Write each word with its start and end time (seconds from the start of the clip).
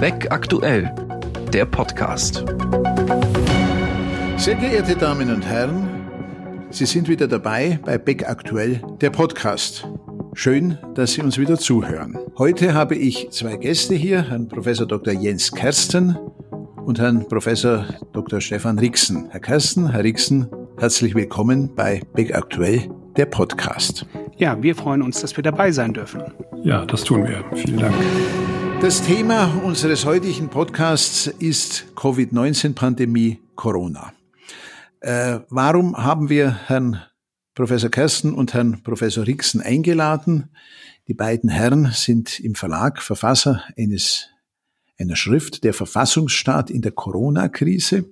Weg 0.00 0.30
aktuell, 0.30 0.94
der 1.52 1.64
Podcast. 1.64 2.44
Sehr 4.36 4.54
geehrte 4.54 4.94
Damen 4.94 5.28
und 5.34 5.44
Herren, 5.44 5.88
Sie 6.70 6.86
sind 6.86 7.08
wieder 7.08 7.26
dabei 7.26 7.80
bei 7.84 7.98
Beck 7.98 8.28
aktuell, 8.28 8.80
der 9.00 9.10
Podcast. 9.10 9.88
Schön, 10.34 10.78
dass 10.94 11.14
Sie 11.14 11.20
uns 11.20 11.36
wieder 11.36 11.58
zuhören. 11.58 12.16
Heute 12.38 12.74
habe 12.74 12.94
ich 12.94 13.30
zwei 13.30 13.56
Gäste 13.56 13.96
hier, 13.96 14.22
Herrn 14.30 14.46
Professor 14.46 14.86
Dr. 14.86 15.14
Jens 15.14 15.50
Kersten 15.50 16.16
und 16.86 17.00
Herrn 17.00 17.26
Professor 17.26 17.84
Dr. 18.12 18.40
Stefan 18.40 18.78
Rixen. 18.78 19.26
Herr 19.30 19.40
Kersten, 19.40 19.90
Herr 19.90 20.04
Rixen, 20.04 20.46
herzlich 20.78 21.16
willkommen 21.16 21.74
bei 21.74 22.00
Beck 22.14 22.36
aktuell, 22.36 22.88
der 23.16 23.26
Podcast. 23.26 24.06
Ja, 24.36 24.62
wir 24.62 24.76
freuen 24.76 25.02
uns, 25.02 25.20
dass 25.20 25.36
wir 25.36 25.42
dabei 25.42 25.72
sein 25.72 25.92
dürfen. 25.92 26.22
Ja, 26.62 26.86
das 26.86 27.02
tun 27.02 27.26
wir. 27.26 27.44
Vielen 27.56 27.80
Dank. 27.80 27.94
Das 28.80 29.02
Thema 29.02 29.60
unseres 29.64 30.04
heutigen 30.04 30.48
Podcasts 30.50 31.26
ist 31.26 31.96
Covid-19-Pandemie 31.96 33.40
Corona. 33.56 34.12
Äh, 35.00 35.40
warum 35.50 35.96
haben 35.96 36.28
wir 36.28 36.60
Herrn 36.68 37.02
Professor 37.56 37.90
Kersten 37.90 38.32
und 38.32 38.54
Herrn 38.54 38.84
Professor 38.84 39.26
Rixen 39.26 39.60
eingeladen? 39.60 40.54
Die 41.08 41.14
beiden 41.14 41.50
Herren 41.50 41.90
sind 41.92 42.38
im 42.38 42.54
Verlag 42.54 43.02
Verfasser 43.02 43.64
eines, 43.76 44.28
einer 44.96 45.16
Schrift, 45.16 45.64
der 45.64 45.74
Verfassungsstaat 45.74 46.70
in 46.70 46.80
der 46.80 46.92
Corona-Krise. 46.92 48.04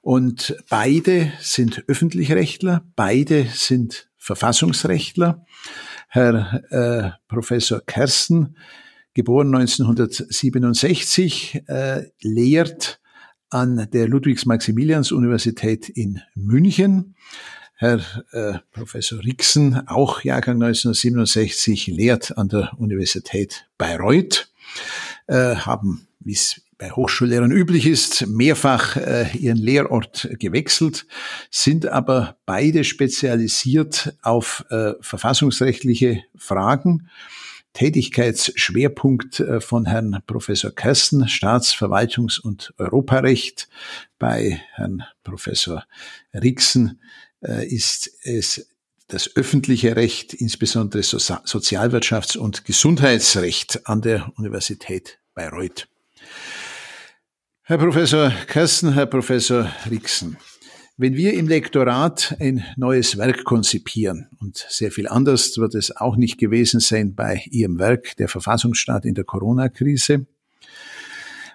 Und 0.00 0.56
beide 0.68 1.32
sind 1.38 1.84
Öffentlichrechtler, 1.86 2.84
beide 2.96 3.44
sind 3.44 4.10
Verfassungsrechtler. 4.16 5.46
Herr 6.08 6.64
äh, 6.70 7.10
Professor 7.28 7.80
Kersten 7.86 8.56
geboren 9.16 9.52
1967, 9.54 11.62
äh, 11.68 12.02
lehrt 12.20 13.00
an 13.48 13.88
der 13.90 14.08
Ludwigs-Maximilians-Universität 14.08 15.88
in 15.88 16.20
München. 16.34 17.14
Herr 17.76 18.00
äh, 18.32 18.58
Professor 18.72 19.24
Rixen, 19.24 19.88
auch 19.88 20.22
Jahrgang 20.22 20.62
1967, 20.62 21.86
lehrt 21.86 22.36
an 22.36 22.48
der 22.48 22.72
Universität 22.76 23.66
Bayreuth, 23.78 24.50
äh, 25.28 25.56
haben, 25.56 26.06
wie 26.20 26.34
es 26.34 26.60
bei 26.76 26.90
Hochschullehrern 26.90 27.52
üblich 27.52 27.86
ist, 27.86 28.26
mehrfach 28.26 28.98
äh, 28.98 29.34
ihren 29.38 29.56
Lehrort 29.56 30.28
gewechselt, 30.38 31.06
sind 31.50 31.86
aber 31.86 32.36
beide 32.44 32.84
spezialisiert 32.84 34.14
auf 34.20 34.66
äh, 34.68 34.92
verfassungsrechtliche 35.00 36.22
Fragen 36.36 37.08
Tätigkeitsschwerpunkt 37.76 39.40
äh, 39.40 39.60
von 39.60 39.84
Herrn 39.84 40.22
Professor 40.26 40.70
Kersten, 40.70 41.24
Staatsverwaltungs- 41.24 42.40
und 42.40 42.72
Europarecht. 42.78 43.68
Bei 44.18 44.62
Herrn 44.72 45.04
Professor 45.22 45.84
Rixen 46.32 47.02
äh, 47.42 47.66
ist 47.66 48.10
es 48.22 48.70
das 49.08 49.36
öffentliche 49.36 49.94
Recht, 49.94 50.32
insbesondere 50.32 51.02
Sozialwirtschafts- 51.02 52.38
und 52.38 52.64
Gesundheitsrecht 52.64 53.86
an 53.86 54.00
der 54.00 54.32
Universität 54.36 55.18
Bayreuth. 55.34 55.86
Herr 57.60 57.76
Professor 57.76 58.30
Kersten, 58.46 58.94
Herr 58.94 59.06
Professor 59.06 59.70
Rixen. 59.90 60.38
Wenn 60.98 61.14
wir 61.14 61.34
im 61.34 61.46
Lektorat 61.46 62.36
ein 62.40 62.64
neues 62.78 63.18
Werk 63.18 63.44
konzipieren, 63.44 64.30
und 64.40 64.64
sehr 64.70 64.90
viel 64.90 65.06
anders 65.08 65.58
wird 65.58 65.74
es 65.74 65.94
auch 65.94 66.16
nicht 66.16 66.38
gewesen 66.38 66.80
sein 66.80 67.14
bei 67.14 67.42
Ihrem 67.50 67.78
Werk, 67.78 68.16
der 68.16 68.28
Verfassungsstaat 68.28 69.04
in 69.04 69.14
der 69.14 69.24
Corona-Krise, 69.24 70.24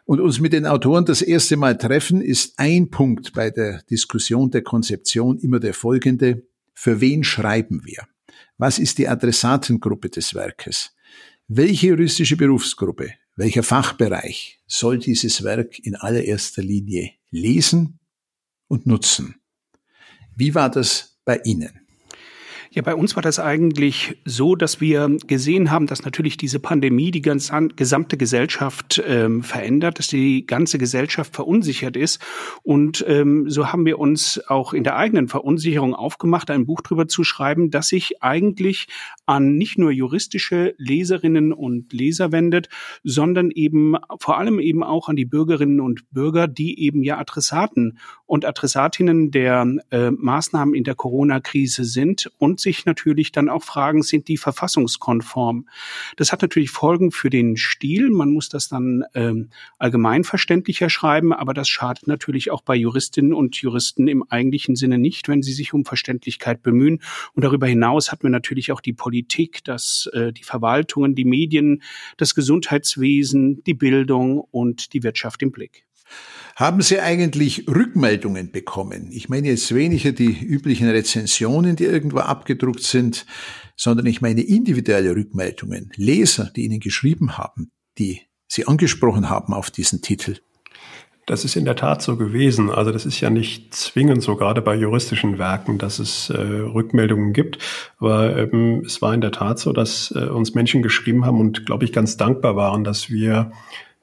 und 0.06 0.19
uns 0.19 0.39
mit 0.39 0.53
den 0.53 0.67
Autoren 0.67 1.06
das 1.06 1.24
erste 1.24 1.57
Mal 1.57 1.75
treffen, 1.80 2.22
ist 2.22 2.53
ein 2.59 2.91
Punkt 2.91 3.34
bei 3.34 3.50
der 3.50 3.81
Diskussion 3.90 4.51
der 4.51 4.62
Konzeption 4.62 5.40
immer 5.40 5.59
der 5.59 5.74
folgende. 5.74 6.44
Für 6.75 7.01
wen 7.01 7.24
schreiben 7.24 7.81
wir? 7.84 8.07
Was 8.59 8.78
ist 8.78 9.00
die 9.00 9.07
Adressatengruppe 9.07 10.09
des 10.09 10.35
Werkes? 10.35 10.94
Welche 11.47 11.88
juristische 11.88 12.38
Berufsgruppe, 12.38 13.09
welcher 13.35 13.63
Fachbereich 13.63 14.59
soll 14.68 15.00
dieses 15.00 15.44
Werk 15.44 15.80
in 15.80 15.96
allererster 15.96 16.62
Linie 16.62 17.13
lesen 17.31 17.97
und 18.71 18.87
nutzen. 18.87 19.35
Wie 20.33 20.55
war 20.55 20.71
das 20.71 21.19
bei 21.25 21.41
Ihnen? 21.43 21.81
Ja, 22.73 22.81
bei 22.83 22.95
uns 22.95 23.17
war 23.17 23.21
das 23.21 23.37
eigentlich 23.37 24.17
so, 24.23 24.55
dass 24.55 24.79
wir 24.79 25.17
gesehen 25.27 25.71
haben, 25.71 25.87
dass 25.87 26.05
natürlich 26.05 26.37
diese 26.37 26.61
Pandemie 26.61 27.11
die 27.11 27.21
gesamte 27.21 28.15
Gesellschaft 28.15 29.03
ähm, 29.05 29.43
verändert, 29.43 29.99
dass 29.99 30.07
die 30.07 30.45
ganze 30.45 30.77
Gesellschaft 30.77 31.35
verunsichert 31.35 31.97
ist. 31.97 32.21
Und 32.63 33.03
ähm, 33.09 33.49
so 33.49 33.73
haben 33.73 33.85
wir 33.85 33.99
uns 33.99 34.39
auch 34.47 34.71
in 34.71 34.85
der 34.85 34.95
eigenen 34.95 35.27
Verunsicherung 35.27 35.93
aufgemacht, 35.93 36.49
ein 36.49 36.65
Buch 36.65 36.79
darüber 36.79 37.09
zu 37.09 37.25
schreiben, 37.25 37.71
das 37.71 37.89
sich 37.89 38.23
eigentlich 38.23 38.88
an 39.25 39.57
nicht 39.57 39.77
nur 39.77 39.91
juristische 39.91 40.73
Leserinnen 40.77 41.51
und 41.51 41.91
Leser 41.91 42.31
wendet, 42.31 42.69
sondern 43.03 43.51
eben 43.51 43.97
vor 44.17 44.38
allem 44.38 44.61
eben 44.61 44.81
auch 44.81 45.09
an 45.09 45.17
die 45.17 45.25
Bürgerinnen 45.25 45.81
und 45.81 46.09
Bürger, 46.11 46.47
die 46.47 46.79
eben 46.79 47.03
ja 47.03 47.17
Adressaten 47.17 47.97
und 48.25 48.45
Adressatinnen 48.45 49.29
der 49.29 49.67
äh, 49.89 50.09
Maßnahmen 50.09 50.73
in 50.73 50.85
der 50.85 50.95
Corona-Krise 50.95 51.83
sind 51.83 52.31
und 52.38 52.60
sich 52.61 52.85
natürlich 52.85 53.31
dann 53.31 53.49
auch 53.49 53.63
fragen, 53.63 54.03
sind 54.03 54.27
die 54.27 54.38
verfassungskonform? 54.38 55.67
Das 56.17 56.31
hat 56.31 56.41
natürlich 56.41 56.69
Folgen 56.69 57.11
für 57.11 57.29
den 57.29 57.57
Stil. 57.57 58.09
Man 58.09 58.31
muss 58.31 58.49
das 58.49 58.67
dann 58.67 59.03
ähm, 59.13 59.49
allgemeinverständlicher 59.77 60.89
schreiben, 60.89 61.33
aber 61.33 61.53
das 61.53 61.67
schadet 61.67 62.07
natürlich 62.07 62.51
auch 62.51 62.61
bei 62.61 62.75
Juristinnen 62.75 63.33
und 63.33 63.57
Juristen 63.57 64.07
im 64.07 64.23
eigentlichen 64.29 64.75
Sinne 64.75 64.97
nicht, 64.97 65.27
wenn 65.27 65.41
sie 65.41 65.53
sich 65.53 65.73
um 65.73 65.85
Verständlichkeit 65.85 66.63
bemühen. 66.63 67.01
Und 67.33 67.44
darüber 67.44 67.67
hinaus 67.67 68.11
hat 68.11 68.23
man 68.23 68.31
natürlich 68.31 68.71
auch 68.71 68.81
die 68.81 68.94
Politik, 68.94 69.63
das, 69.63 70.09
äh, 70.13 70.31
die 70.31 70.44
Verwaltungen, 70.44 71.16
die 71.16 71.25
Medien, 71.25 71.81
das 72.17 72.35
Gesundheitswesen, 72.35 73.63
die 73.63 73.73
Bildung 73.73 74.39
und 74.51 74.94
die 74.94 75.03
Wirtschaft 75.03 75.41
im 75.41 75.51
Blick. 75.51 75.85
Haben 76.55 76.81
Sie 76.81 77.00
eigentlich 77.00 77.67
Rückmeldungen 77.67 78.51
bekommen? 78.51 79.09
Ich 79.11 79.29
meine 79.29 79.47
jetzt 79.47 79.73
weniger 79.73 80.11
die 80.11 80.38
üblichen 80.38 80.89
Rezensionen, 80.89 81.75
die 81.75 81.85
irgendwo 81.85 82.19
abgedruckt 82.51 82.84
sind, 82.84 83.25
sondern 83.75 84.06
ich 84.06 84.22
meine 84.22 84.41
individuelle 84.41 85.16
Rückmeldungen. 85.16 85.91
Leser, 85.95 86.51
die 86.56 86.63
Ihnen 86.63 86.79
geschrieben 86.79 87.38
haben, 87.38 87.72
die 87.97 88.22
Sie 88.47 88.67
angesprochen 88.67 89.29
haben 89.29 89.53
auf 89.53 89.72
diesen 89.72 90.01
Titel. 90.01 90.38
Das 91.25 91.45
ist 91.45 91.56
in 91.56 91.66
der 91.66 91.78
Tat 91.78 92.01
so 92.01 92.17
gewesen. 92.17 92.69
Also 92.69 92.91
das 92.91 93.06
ist 93.06 93.22
ja 93.22 93.29
nicht 93.29 93.73
zwingend 93.73 94.22
so, 94.22 94.35
gerade 94.35 94.62
bei 94.62 94.75
juristischen 94.75 95.38
Werken, 95.38 95.78
dass 95.78 96.00
es 96.00 96.29
äh, 96.29 96.38
Rückmeldungen 96.38 97.31
gibt. 97.31 97.59
Aber 98.00 98.35
ähm, 98.35 98.83
es 98.85 99.01
war 99.01 99.13
in 99.13 99.22
der 99.22 99.31
Tat 99.31 99.59
so, 99.59 99.72
dass 99.72 100.12
äh, 100.16 100.25
uns 100.25 100.53
Menschen 100.53 100.81
geschrieben 100.81 101.25
haben 101.25 101.39
und, 101.39 101.66
glaube 101.66 101.85
ich, 101.85 101.94
ganz 101.94 102.18
dankbar 102.18 102.56
waren, 102.57 102.83
dass 102.83 103.09
wir 103.09 103.51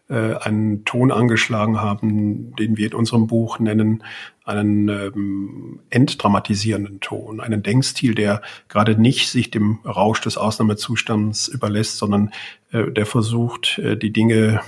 äh, 0.09 0.37
einen 0.37 0.85
Ton 0.87 1.13
angeschlagen 1.13 1.81
haben, 1.83 2.55
den 2.57 2.79
wir 2.79 2.87
in 2.87 2.95
unserem 2.95 3.27
Buch 3.27 3.59
nennen, 3.59 4.03
einen 4.49 4.89
ähm, 4.89 5.81
entdramatisierenden 5.91 7.01
Ton, 7.01 7.41
einen 7.41 7.63
Denkstil, 7.63 8.15
der 8.15 8.43
gerade 8.69 9.01
nicht 9.01 9.29
sich 9.29 9.51
dem 9.51 9.79
Rausch 9.85 10.21
des 10.21 10.37
Ausnahmezustands 10.37 11.49
überlässt, 11.49 11.99
sondern 11.99 12.31
äh, 12.71 12.91
der 12.91 13.07
versucht, 13.07 13.79
äh, 13.79 13.97
die 13.97 14.13
Dinge 14.13 14.61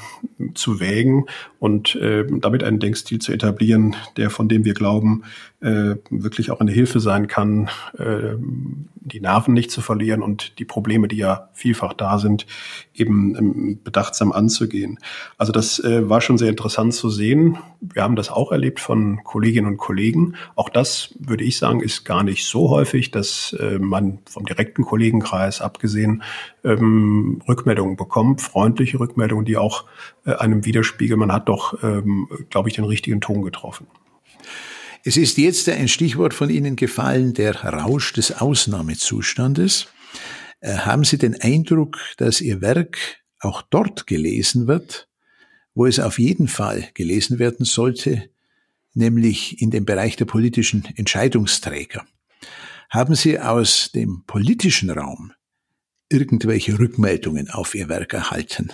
zu 0.55 0.81
wägen 0.81 1.27
und 1.59 1.95
äh, 1.97 2.25
damit 2.31 2.65
einen 2.65 2.79
Denkstil 2.79 3.19
zu 3.19 3.33
etablieren, 3.33 3.97
der 4.17 4.31
von 4.31 4.49
dem 4.49 4.65
wir 4.65 4.75
glauben, 4.75 5.25
äh, 5.61 5.97
wirklich 6.09 6.51
auch 6.51 6.61
eine 6.61 6.73
Hilfe 6.73 7.01
sein 7.01 7.27
kann, 7.27 7.69
äh, 7.99 8.37
die 9.03 9.21
Nerven 9.21 9.55
nicht 9.55 9.71
zu 9.71 9.83
verlieren 9.83 10.23
und 10.23 10.59
die 10.59 10.65
Probleme, 10.65 11.09
die 11.09 11.17
ja 11.17 11.51
vielfach 11.53 11.93
da 11.93 12.19
sind, 12.19 12.47
eben 12.95 13.37
ähm, 13.37 13.81
bedachtsam 13.83 14.33
anzugehen. 14.33 14.99
Also 15.37 15.53
das 15.53 15.79
äh, 15.81 16.09
war 16.09 16.21
schon 16.21 16.39
sehr 16.39 16.49
interessant 16.49 16.95
zu 16.95 17.11
sehen. 17.11 17.59
Wir 17.81 18.03
haben 18.03 18.17
das 18.17 18.31
auch 18.31 18.53
erlebt 18.53 18.81
von 18.81 19.23
Kolleginnen 19.25 19.70
und 19.71 19.77
Kollegen. 19.79 20.37
Auch 20.55 20.69
das, 20.69 21.15
würde 21.19 21.45
ich 21.45 21.59
sagen, 21.59 21.81
ist 21.81 22.05
gar 22.05 22.23
nicht 22.23 22.45
so 22.45 22.71
häufig, 22.71 23.11
dass 23.11 23.57
äh, 23.59 23.79
man 23.79 24.19
vom 24.27 24.45
direkten 24.45 24.83
Kollegenkreis 24.85 25.61
abgesehen 25.61 26.23
ähm, 26.65 27.43
Rückmeldungen 27.49 27.97
bekommt, 27.97 28.41
freundliche 28.41 29.01
Rückmeldungen, 29.01 29.45
die 29.45 29.57
auch 29.57 29.85
äh, 30.25 30.35
einem 30.35 30.65
widerspiegeln, 30.65 31.19
man 31.19 31.33
hat 31.33 31.49
doch, 31.49 31.83
ähm, 31.83 32.29
glaube 32.51 32.69
ich, 32.69 32.75
den 32.75 32.85
richtigen 32.85 33.21
Ton 33.21 33.43
getroffen. 33.43 33.87
Es 35.03 35.17
ist 35.17 35.39
jetzt 35.39 35.69
ein 35.69 35.89
Stichwort 35.89 36.35
von 36.35 36.51
Ihnen 36.51 36.77
gefallen, 36.77 37.33
der 37.33 37.65
Rausch 37.65 38.13
des 38.13 38.41
Ausnahmezustandes. 38.41 39.89
Äh, 40.61 40.77
haben 40.77 41.05
Sie 41.05 41.17
den 41.17 41.41
Eindruck, 41.41 41.99
dass 42.19 42.41
Ihr 42.41 42.61
Werk 42.61 42.99
auch 43.41 43.63
dort 43.63 44.07
gelesen 44.07 44.67
wird, 44.67 45.09
wo 45.75 45.87
es 45.87 45.99
auf 45.99 46.19
jeden 46.19 46.49
Fall 46.49 46.89
gelesen 46.95 47.39
werden 47.39 47.65
sollte, 47.65 48.30
nämlich 48.95 49.61
in 49.61 49.71
dem 49.71 49.85
Bereich 49.85 50.17
der 50.17 50.25
politischen 50.25 50.85
Entscheidungsträger? 50.97 52.05
Haben 52.91 53.15
Sie 53.15 53.39
aus 53.39 53.93
dem 53.93 54.25
politischen 54.27 54.91
Raum 54.91 55.33
irgendwelche 56.09 56.79
Rückmeldungen 56.79 57.51
auf 57.51 57.75
Ihr 57.75 57.89
Werk 57.89 58.13
erhalten? 58.15 58.73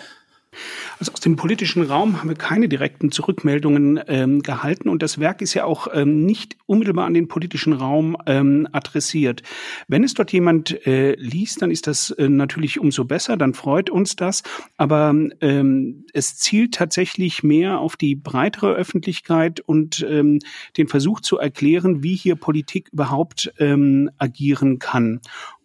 Also 0.99 1.12
aus 1.12 1.20
dem 1.20 1.37
politischen 1.37 1.82
Raum 1.82 2.20
haben 2.20 2.29
wir 2.29 2.37
keine 2.37 2.69
direkten 2.69 3.11
Zurückmeldungen 3.11 4.00
ähm, 4.08 4.43
gehalten 4.43 4.88
und 4.88 5.03
das 5.03 5.19
Werk 5.19 5.43
ist 5.43 5.55
ja 5.55 5.64
auch 5.64 5.88
ähm, 5.93 6.25
nicht 6.25 6.56
unmittelbar 6.67 7.06
an 7.06 7.14
den 7.14 7.29
politischen 7.29 7.73
Raum 7.73 8.17
ähm, 8.26 8.67
adressiert. 8.73 9.43
Wenn 9.88 10.05
es 10.05 10.14
dort 10.14 10.32
jemand 10.32 10.87
äh, 10.87 11.14
liest, 11.17 11.62
dann 11.62 11.70
ist 11.70 11.87
das 11.87 12.11
äh, 12.11 12.29
natürlich 12.29 12.81
umso 12.81 13.05
besser, 13.05 13.37
dann 13.37 13.55
freut 13.55 13.91
uns 13.91 14.17
das, 14.17 14.43
aber 14.76 15.14
ähm, 15.41 16.05
es 16.12 16.37
zielt 16.37 16.75
tatsächlich 16.75 17.43
mehr 17.43 17.79
auf 17.79 17.97
die 17.97 18.14
breitere 18.14 18.73
Öffentlichkeit 18.73 19.61
und 19.61 20.06
ähm, 20.08 20.38
den 20.76 20.88
Versuch 20.88 21.20
zu 21.20 21.38
erklären, 21.38 22.03
wie 22.03 22.14
hier 22.14 22.37
Politik 22.37 22.88
überhaupt 22.93 23.53
ähm, 23.58 24.11
agieren 24.19 24.79
kann, 24.79 25.20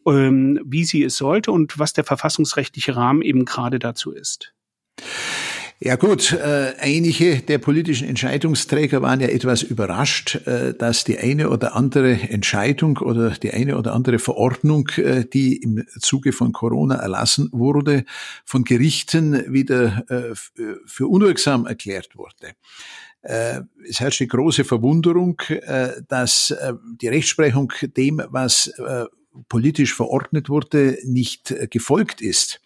ähm, 0.07 0.59
wie 0.65 0.83
sie 0.83 1.03
es 1.03 1.17
sollte 1.17 1.51
und 1.51 1.79
was 1.79 1.93
der 1.93 2.03
verfassungsrechtliche 2.03 2.95
Rahmen 2.95 3.21
eben 3.21 3.45
gerade 3.45 3.79
dazu 3.79 4.11
ist. 4.11 4.53
Ja 5.83 5.95
gut, 5.95 6.31
äh, 6.33 6.75
einige 6.79 7.41
der 7.41 7.57
politischen 7.57 8.07
Entscheidungsträger 8.07 9.01
waren 9.01 9.19
ja 9.19 9.29
etwas 9.29 9.63
überrascht, 9.63 10.35
äh, 10.45 10.75
dass 10.75 11.05
die 11.05 11.17
eine 11.17 11.49
oder 11.49 11.75
andere 11.75 12.11
Entscheidung 12.11 12.97
oder 12.97 13.31
die 13.31 13.51
eine 13.51 13.75
oder 13.75 13.93
andere 13.93 14.19
Verordnung, 14.19 14.89
äh, 14.97 15.25
die 15.25 15.57
im 15.57 15.83
Zuge 15.99 16.33
von 16.33 16.53
Corona 16.53 16.97
erlassen 16.97 17.49
wurde, 17.51 18.05
von 18.45 18.63
Gerichten 18.63 19.51
wieder 19.51 20.03
äh, 20.07 20.35
für 20.85 21.07
unwirksam 21.07 21.65
erklärt 21.65 22.15
wurde. 22.15 22.53
Äh, 23.23 23.61
es 23.89 23.99
herrscht 23.99 24.21
eine 24.21 24.27
große 24.27 24.63
Verwunderung, 24.65 25.41
äh, 25.47 25.93
dass 26.07 26.51
äh, 26.51 26.73
die 27.01 27.07
Rechtsprechung 27.07 27.73
dem, 27.97 28.21
was 28.29 28.67
äh, 28.67 29.05
politisch 29.49 29.93
verordnet 29.93 30.49
wurde, 30.49 30.97
nicht 31.03 31.51
äh, 31.51 31.67
gefolgt 31.67 32.21
ist. 32.21 32.61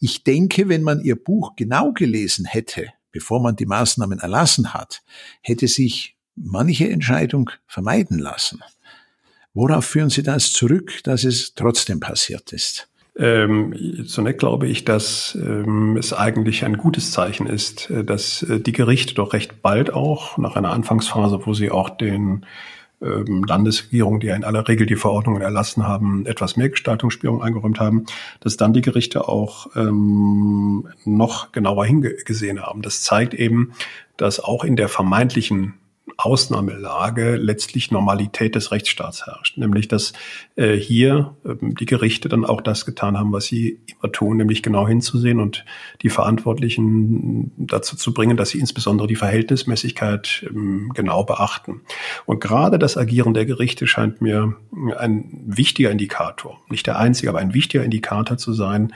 Ich 0.00 0.24
denke, 0.24 0.68
wenn 0.68 0.82
man 0.82 1.00
Ihr 1.00 1.16
Buch 1.16 1.56
genau 1.56 1.92
gelesen 1.92 2.44
hätte, 2.44 2.88
bevor 3.12 3.40
man 3.40 3.56
die 3.56 3.66
Maßnahmen 3.66 4.18
erlassen 4.18 4.74
hat, 4.74 5.02
hätte 5.40 5.68
sich 5.68 6.16
manche 6.36 6.88
Entscheidung 6.88 7.50
vermeiden 7.66 8.18
lassen. 8.18 8.60
Worauf 9.54 9.84
führen 9.84 10.10
Sie 10.10 10.24
das 10.24 10.52
zurück, 10.52 11.00
dass 11.04 11.24
es 11.24 11.54
trotzdem 11.54 12.00
passiert 12.00 12.52
ist? 12.52 12.88
Ähm, 13.16 14.04
zunächst 14.08 14.40
glaube 14.40 14.66
ich, 14.66 14.84
dass 14.84 15.38
ähm, 15.40 15.96
es 15.96 16.12
eigentlich 16.12 16.64
ein 16.64 16.76
gutes 16.76 17.12
Zeichen 17.12 17.46
ist, 17.46 17.88
äh, 17.90 18.04
dass 18.04 18.42
äh, 18.42 18.58
die 18.58 18.72
Gerichte 18.72 19.14
doch 19.14 19.32
recht 19.32 19.62
bald 19.62 19.92
auch, 19.92 20.36
nach 20.36 20.56
einer 20.56 20.70
Anfangsphase, 20.70 21.40
wo 21.44 21.54
sie 21.54 21.70
auch 21.70 21.90
den 21.90 22.44
Landesregierungen, 23.00 24.20
die 24.20 24.28
ja 24.28 24.36
in 24.36 24.44
aller 24.44 24.66
Regel 24.66 24.86
die 24.86 24.96
Verordnungen 24.96 25.42
erlassen 25.42 25.86
haben, 25.86 26.26
etwas 26.26 26.56
mehr 26.56 26.70
Gestaltungsspielraum 26.70 27.40
eingeräumt 27.40 27.80
haben, 27.80 28.06
dass 28.40 28.56
dann 28.56 28.72
die 28.72 28.80
Gerichte 28.80 29.28
auch 29.28 29.68
ähm, 29.76 30.88
noch 31.04 31.52
genauer 31.52 31.84
hingesehen 31.84 32.62
haben. 32.62 32.82
Das 32.82 33.02
zeigt 33.02 33.34
eben, 33.34 33.72
dass 34.16 34.40
auch 34.40 34.64
in 34.64 34.76
der 34.76 34.88
vermeintlichen 34.88 35.74
Ausnahmelage 36.16 37.36
letztlich 37.36 37.90
Normalität 37.90 38.54
des 38.54 38.70
Rechtsstaats 38.70 39.26
herrscht. 39.26 39.58
Nämlich, 39.58 39.88
dass 39.88 40.12
äh, 40.56 40.76
hier 40.76 41.36
äh, 41.44 41.54
die 41.60 41.86
Gerichte 41.86 42.28
dann 42.28 42.44
auch 42.44 42.60
das 42.60 42.84
getan 42.86 43.18
haben, 43.18 43.32
was 43.32 43.46
sie 43.46 43.80
immer 43.86 44.12
tun, 44.12 44.36
nämlich 44.36 44.62
genau 44.62 44.86
hinzusehen 44.86 45.40
und 45.40 45.64
die 46.02 46.10
Verantwortlichen 46.10 47.52
dazu 47.56 47.96
zu 47.96 48.14
bringen, 48.14 48.36
dass 48.36 48.50
sie 48.50 48.60
insbesondere 48.60 49.08
die 49.08 49.16
Verhältnismäßigkeit 49.16 50.46
ähm, 50.48 50.92
genau 50.94 51.24
beachten. 51.24 51.82
Und 52.26 52.40
gerade 52.40 52.78
das 52.78 52.96
Agieren 52.96 53.34
der 53.34 53.46
Gerichte 53.46 53.86
scheint 53.86 54.20
mir 54.20 54.56
ein 54.96 55.30
wichtiger 55.46 55.90
Indikator, 55.90 56.60
nicht 56.68 56.86
der 56.86 56.98
einzige, 56.98 57.30
aber 57.30 57.38
ein 57.38 57.54
wichtiger 57.54 57.84
Indikator 57.84 58.36
zu 58.36 58.52
sein, 58.52 58.92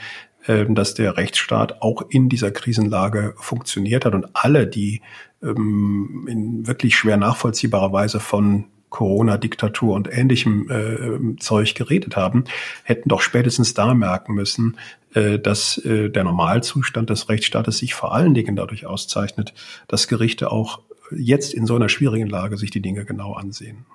ähm, 0.49 0.75
dass 0.75 0.95
der 0.95 1.17
Rechtsstaat 1.17 1.83
auch 1.83 2.03
in 2.09 2.31
dieser 2.31 2.51
Krisenlage 2.51 3.35
funktioniert 3.37 4.07
hat 4.07 4.15
und 4.15 4.29
alle, 4.33 4.67
die 4.67 5.03
ähm, 5.43 6.27
in 6.29 6.67
wirklich 6.67 6.97
schwer 6.97 7.17
nachvollziehbarer 7.17 7.93
Weise 7.93 8.21
von 8.21 8.65
Corona-Diktatur 8.91 9.95
und 9.95 10.09
ähnlichem 10.11 10.71
äh, 10.71 11.37
Zeug 11.39 11.75
geredet 11.75 12.17
haben, 12.17 12.45
hätten 12.85 13.09
doch 13.09 13.21
spätestens 13.21 13.75
da 13.75 13.95
merken 13.95 14.35
müssen, 14.35 14.79
äh, 15.15 15.39
dass 15.39 15.79
äh, 15.79 16.11
der 16.11 16.25
Normalzustand 16.25 17.11
des 17.11 17.29
Rechtsstaates 17.29 17.79
sich 17.79 17.95
vor 17.95 18.15
allen 18.15 18.35
Dingen 18.35 18.57
dadurch 18.57 18.87
auszeichnet, 18.87 19.53
dass 19.89 20.09
Gerichte 20.09 20.51
auch 20.51 20.81
jetzt 21.15 21.55
in 21.55 21.67
so 21.67 21.77
einer 21.77 21.89
schwierigen 21.89 22.29
Lage 22.29 22.57
sich 22.57 22.71
die 22.71 22.83
Dinge 22.83 23.05
genau 23.05 23.35
ansehen. 23.35 23.87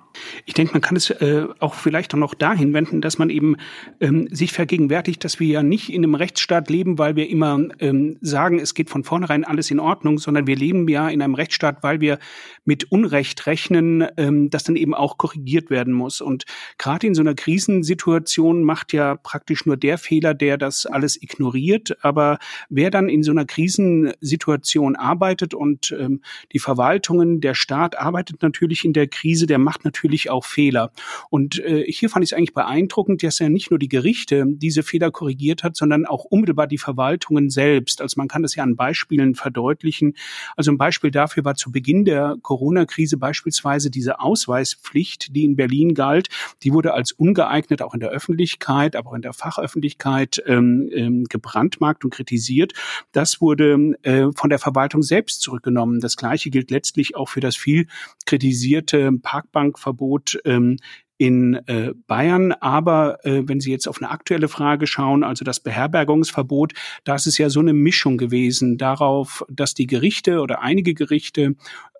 Ich 0.46 0.54
denke, 0.54 0.72
man 0.72 0.82
kann 0.82 0.96
es 0.96 1.10
äh, 1.10 1.46
auch 1.60 1.74
vielleicht 1.74 2.14
auch 2.14 2.18
noch 2.18 2.34
dahin 2.34 2.72
wenden, 2.72 3.00
dass 3.00 3.18
man 3.18 3.30
eben 3.30 3.56
ähm, 4.00 4.28
sich 4.30 4.52
vergegenwärtigt, 4.52 5.24
dass 5.24 5.40
wir 5.40 5.48
ja 5.48 5.62
nicht 5.62 5.92
in 5.92 6.04
einem 6.04 6.14
Rechtsstaat 6.14 6.70
leben, 6.70 6.98
weil 6.98 7.16
wir 7.16 7.28
immer 7.28 7.60
ähm, 7.80 8.18
sagen, 8.20 8.58
es 8.58 8.74
geht 8.74 8.90
von 8.90 9.04
vornherein 9.04 9.44
alles 9.44 9.70
in 9.70 9.80
Ordnung, 9.80 10.18
sondern 10.18 10.46
wir 10.46 10.56
leben 10.56 10.88
ja 10.88 11.08
in 11.08 11.22
einem 11.22 11.34
Rechtsstaat, 11.34 11.82
weil 11.82 12.00
wir 12.00 12.18
mit 12.64 12.90
Unrecht 12.90 13.46
rechnen, 13.46 14.06
ähm, 14.16 14.50
das 14.50 14.64
dann 14.64 14.76
eben 14.76 14.94
auch 14.94 15.18
korrigiert 15.18 15.70
werden 15.70 15.92
muss. 15.92 16.20
Und 16.20 16.44
gerade 16.78 17.06
in 17.06 17.14
so 17.14 17.22
einer 17.22 17.34
Krisensituation 17.34 18.64
macht 18.64 18.92
ja 18.92 19.16
praktisch 19.16 19.66
nur 19.66 19.76
der 19.76 19.98
Fehler, 19.98 20.34
der 20.34 20.58
das 20.58 20.86
alles 20.86 21.20
ignoriert. 21.20 21.96
Aber 22.02 22.38
wer 22.68 22.90
dann 22.90 23.08
in 23.08 23.22
so 23.22 23.32
einer 23.32 23.44
Krisensituation 23.44 24.96
arbeitet 24.96 25.54
und 25.54 25.94
ähm, 25.98 26.20
die 26.52 26.58
Verwaltungen, 26.58 27.40
der 27.40 27.54
Staat 27.54 27.98
arbeitet 27.98 28.42
natürlich 28.42 28.84
in 28.84 28.92
der 28.92 29.08
Krise, 29.08 29.46
der 29.46 29.58
macht 29.58 29.84
natürlich 29.84 30.03
natürlich 30.04 30.30
auch 30.30 30.44
Fehler. 30.44 30.92
Und 31.30 31.58
äh, 31.60 31.84
hier 31.90 32.10
fand 32.10 32.24
ich 32.24 32.32
es 32.32 32.36
eigentlich 32.36 32.52
beeindruckend, 32.52 33.22
dass 33.22 33.38
ja 33.38 33.48
nicht 33.48 33.70
nur 33.70 33.78
die 33.78 33.88
Gerichte 33.88 34.44
diese 34.46 34.82
Fehler 34.82 35.10
korrigiert 35.10 35.62
hat, 35.62 35.76
sondern 35.76 36.04
auch 36.04 36.24
unmittelbar 36.24 36.66
die 36.66 36.78
Verwaltungen 36.78 37.48
selbst. 37.48 38.02
Also 38.02 38.18
man 38.18 38.28
kann 38.28 38.42
das 38.42 38.54
ja 38.54 38.62
an 38.62 38.76
Beispielen 38.76 39.34
verdeutlichen. 39.34 40.14
Also 40.56 40.70
ein 40.70 40.78
Beispiel 40.78 41.10
dafür 41.10 41.44
war 41.44 41.54
zu 41.54 41.72
Beginn 41.72 42.04
der 42.04 42.36
Corona-Krise 42.42 43.16
beispielsweise 43.16 43.90
diese 43.90 44.20
Ausweispflicht, 44.20 45.34
die 45.34 45.44
in 45.44 45.56
Berlin 45.56 45.94
galt. 45.94 46.28
Die 46.62 46.72
wurde 46.72 46.92
als 46.92 47.12
ungeeignet 47.12 47.80
auch 47.80 47.94
in 47.94 48.00
der 48.00 48.10
Öffentlichkeit, 48.10 48.96
aber 48.96 49.10
auch 49.10 49.14
in 49.14 49.22
der 49.22 49.32
Fachöffentlichkeit 49.32 50.42
ähm, 50.46 50.90
ähm, 50.92 51.24
gebrandmarkt 51.24 52.04
und 52.04 52.12
kritisiert. 52.12 52.74
Das 53.12 53.40
wurde 53.40 53.96
äh, 54.02 54.26
von 54.36 54.50
der 54.50 54.58
Verwaltung 54.58 55.02
selbst 55.02 55.40
zurückgenommen. 55.40 56.00
Das 56.00 56.16
Gleiche 56.16 56.50
gilt 56.50 56.70
letztlich 56.70 57.16
auch 57.16 57.30
für 57.30 57.40
das 57.40 57.56
viel 57.56 57.86
kritisierte 58.26 59.10
Parkbankverbot 59.22 59.93
Verbot 59.94 60.38
ähm, 60.44 60.76
in 61.16 61.54
äh, 61.66 61.92
Bayern. 62.06 62.52
Aber 62.52 63.24
äh, 63.24 63.42
wenn 63.46 63.60
Sie 63.60 63.70
jetzt 63.70 63.86
auf 63.86 64.02
eine 64.02 64.10
aktuelle 64.10 64.48
Frage 64.48 64.86
schauen, 64.86 65.22
also 65.22 65.44
das 65.44 65.60
Beherbergungsverbot, 65.60 66.72
da 67.04 67.14
ist 67.14 67.26
es 67.26 67.38
ja 67.38 67.48
so 67.48 67.60
eine 67.60 67.72
Mischung 67.72 68.18
gewesen 68.18 68.78
darauf, 68.78 69.44
dass 69.48 69.74
die 69.74 69.86
Gerichte 69.86 70.40
oder 70.40 70.60
einige 70.60 70.94
Gerichte 70.94 71.54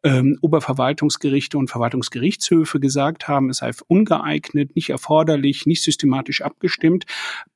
ähm, 0.04 0.38
Oberverwaltungsgerichte 0.42 1.58
und 1.58 1.68
Verwaltungsgerichtshöfe 1.68 2.78
gesagt 2.78 3.26
haben, 3.26 3.50
es 3.50 3.58
sei 3.58 3.70
ungeeignet, 3.88 4.76
nicht 4.76 4.90
erforderlich, 4.90 5.66
nicht 5.66 5.82
systematisch 5.82 6.42
abgestimmt, 6.42 7.06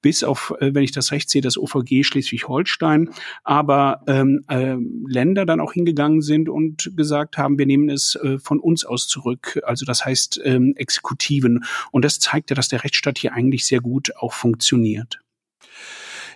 bis 0.01 0.25
auf, 0.25 0.55
äh, 0.61 0.75
wenn 0.75 0.83
ich 0.83 0.93
das 0.93 1.13
recht 1.13 1.31
sehe, 1.31 1.43
das 1.43 1.59
OVG 1.59 2.03
Schleswig-Holstein, 2.03 3.11
aber 3.45 4.03
ähm, 4.07 4.45
äh, 4.49 4.77
Länder 5.07 5.47
dann 5.47 5.61
auch 5.61 5.75
hingegangen 5.75 6.23
sind 6.23 6.49
und 6.49 6.91
gesagt 6.97 7.37
haben, 7.39 7.59
wir 7.59 7.67
nehmen 7.67 7.91
es 7.91 8.17
äh, 8.17 8.39
von 8.39 8.59
uns 8.59 8.85
aus 8.85 9.07
zurück, 9.07 9.61
also 9.65 9.85
das 9.85 10.05
heißt 10.05 10.41
ähm, 10.45 10.75
Exekutiven. 10.77 11.65
Und 11.93 12.05
das 12.05 12.19
zeigt 12.19 12.51
ja, 12.51 12.57
dass 12.57 12.69
der 12.69 12.83
Rechtsstaat 12.83 13.19
hier 13.19 13.35
eigentlich 13.35 13.67
sehr 13.67 13.81
gut 13.81 14.17
auch 14.17 14.33
funktioniert. 14.33 15.21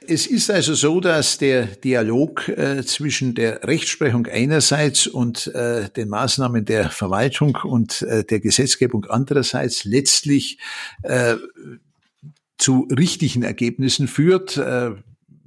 Es 0.06 0.26
ist 0.26 0.50
also 0.50 0.74
so, 0.74 1.00
dass 1.00 1.38
der 1.38 1.66
Dialog 1.66 2.48
äh, 2.48 2.82
zwischen 2.84 3.34
der 3.34 3.62
Rechtsprechung 3.64 4.26
einerseits 4.26 5.06
und 5.06 5.48
äh, 5.48 5.90
den 5.90 6.08
Maßnahmen 6.08 6.64
der 6.64 6.90
Verwaltung 6.90 7.58
und 7.62 8.02
äh, 8.02 8.24
der 8.24 8.40
Gesetzgebung 8.40 9.06
andererseits 9.06 9.84
letztlich 9.84 10.58
äh, 11.02 11.36
zu 12.58 12.88
richtigen 12.96 13.42
Ergebnissen 13.42 14.08
führt. 14.08 14.56
Äh, 14.56 14.92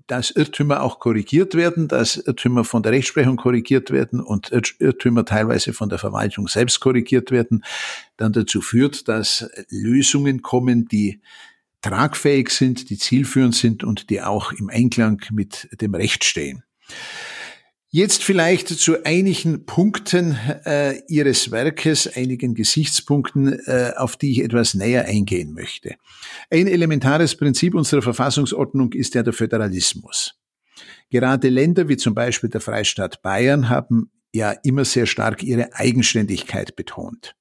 dass 0.08 0.30
Irrtümer 0.30 0.84
auch 0.84 1.00
korrigiert 1.00 1.56
werden, 1.56 1.88
dass 1.88 2.18
Irrtümer 2.18 2.64
von 2.64 2.84
der 2.84 2.92
Rechtsprechung 2.92 3.38
korrigiert 3.38 3.90
werden 3.90 4.20
und 4.20 4.52
Irrtümer 4.52 5.26
teilweise 5.26 5.74
von 5.74 5.90
der 5.90 5.98
Verwaltung 5.98 6.48
selbst 6.48 6.80
korrigiert 6.80 7.32
werden, 7.32 7.64
dann 8.18 8.32
dazu 8.32 8.62
führt, 8.62 9.08
dass 9.08 9.50
Lösungen 9.70 10.44
kommen, 10.44 10.88
die 10.88 11.22
tragfähig 11.86 12.50
sind, 12.50 12.90
die 12.90 12.98
zielführend 12.98 13.56
sind 13.56 13.84
und 13.84 14.10
die 14.10 14.22
auch 14.22 14.52
im 14.52 14.70
Einklang 14.70 15.22
mit 15.32 15.70
dem 15.80 15.94
Recht 15.94 16.24
stehen. 16.24 16.64
Jetzt 17.90 18.24
vielleicht 18.24 18.68
zu 18.68 19.06
einigen 19.06 19.66
Punkten 19.66 20.38
äh, 20.66 21.00
Ihres 21.08 21.52
Werkes, 21.52 22.08
einigen 22.14 22.56
Gesichtspunkten, 22.56 23.60
äh, 23.68 23.94
auf 23.96 24.18
die 24.18 24.32
ich 24.32 24.40
etwas 24.44 24.74
näher 24.74 25.06
eingehen 25.06 25.54
möchte. 25.54 25.96
Ein 26.50 26.68
elementares 26.68 27.38
Prinzip 27.38 27.76
unserer 27.76 28.02
Verfassungsordnung 28.02 28.92
ist 28.92 29.14
ja 29.14 29.24
der 29.24 29.32
Föderalismus. 29.32 30.34
Gerade 31.10 31.50
Länder 31.50 31.88
wie 31.88 31.98
zum 31.98 32.16
Beispiel 32.16 32.50
der 32.50 32.62
Freistaat 32.62 33.22
Bayern 33.22 33.70
haben 33.70 34.12
ja 34.34 34.52
immer 34.64 34.84
sehr 34.84 35.06
stark 35.06 35.44
ihre 35.44 35.74
Eigenständigkeit 35.76 36.76
betont. 36.76 37.36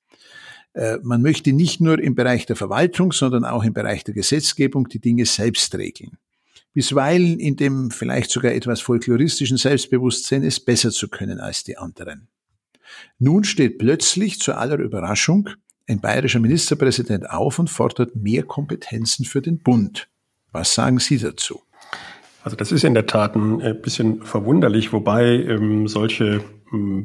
Äh, 0.75 0.99
man 1.03 1.23
möchte 1.23 1.53
nicht 1.53 1.81
nur 1.81 1.99
im 1.99 2.15
Bereich 2.15 2.47
der 2.47 2.57
Verwaltung, 2.57 3.13
sondern 3.13 3.45
auch 3.45 3.65
im 3.65 3.73
Bereich 3.73 4.05
der 4.05 4.15
Gesetzgebung 4.15 4.89
die 4.89 5.01
Dinge 5.01 5.25
selbst 5.25 5.75
regeln. 5.75 6.19
bisweilen 6.73 7.39
in 7.39 7.55
dem 7.55 7.93
vielleicht 7.93 8.31
sogar 8.31 8.53
etwas 8.53 8.81
folkloristischen 8.81 9.57
Selbstbewusstsein, 9.57 10.43
es 10.43 10.59
besser 10.59 10.91
zu 10.91 11.09
können 11.09 11.39
als 11.39 11.63
die 11.63 11.79
anderen. 11.79 12.27
Nun 13.19 13.45
steht 13.45 13.79
plötzlich 13.79 14.41
zu 14.41 14.55
aller 14.55 14.79
Überraschung 14.79 15.49
ein 15.87 16.01
bayerischer 16.01 16.41
Ministerpräsident 16.41 17.31
auf 17.31 17.59
und 17.59 17.71
fordert 17.71 18.17
mehr 18.17 18.43
Kompetenzen 18.43 19.25
für 19.25 19.41
den 19.43 19.61
Bund. 19.61 20.09
Was 20.51 20.75
sagen 20.75 20.99
Sie 20.99 21.19
dazu? 21.19 21.63
Also 22.43 22.57
das 22.57 22.73
ist 22.73 22.85
in 22.85 22.95
der 22.95 23.07
Tat 23.07 23.37
ein 23.37 23.61
äh, 23.61 23.75
bisschen 23.75 24.23
verwunderlich, 24.23 24.93
wobei 24.93 25.25
ähm, 25.25 25.89
solche 25.89 26.43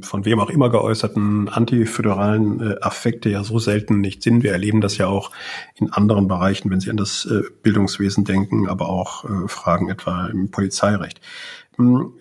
von 0.02 0.26
wem 0.26 0.40
auch 0.40 0.50
immer 0.50 0.70
geäußerten 0.70 1.50
antiföderalen 1.50 2.62
äh, 2.62 2.76
Affekte 2.82 3.30
ja 3.30 3.44
so 3.44 3.60
selten 3.60 4.02
nicht 4.02 4.24
sind. 4.24 4.44
Wir 4.44 4.52
erleben 4.52 4.82
das 4.82 4.98
ja 4.98 5.08
auch 5.08 5.32
in 5.76 5.92
anderen 5.92 6.28
Bereichen, 6.28 6.70
wenn 6.70 6.80
Sie 6.80 6.90
an 6.90 6.98
das 6.98 7.26
äh, 7.26 7.42
Bildungswesen 7.64 8.26
denken, 8.26 8.68
aber 8.68 8.90
auch 8.90 9.26
äh, 9.26 9.48
Fragen 9.48 9.90
etwa 9.90 10.28
im 10.28 10.52
Polizeirecht. 10.52 11.22
Ähm, 11.78 12.14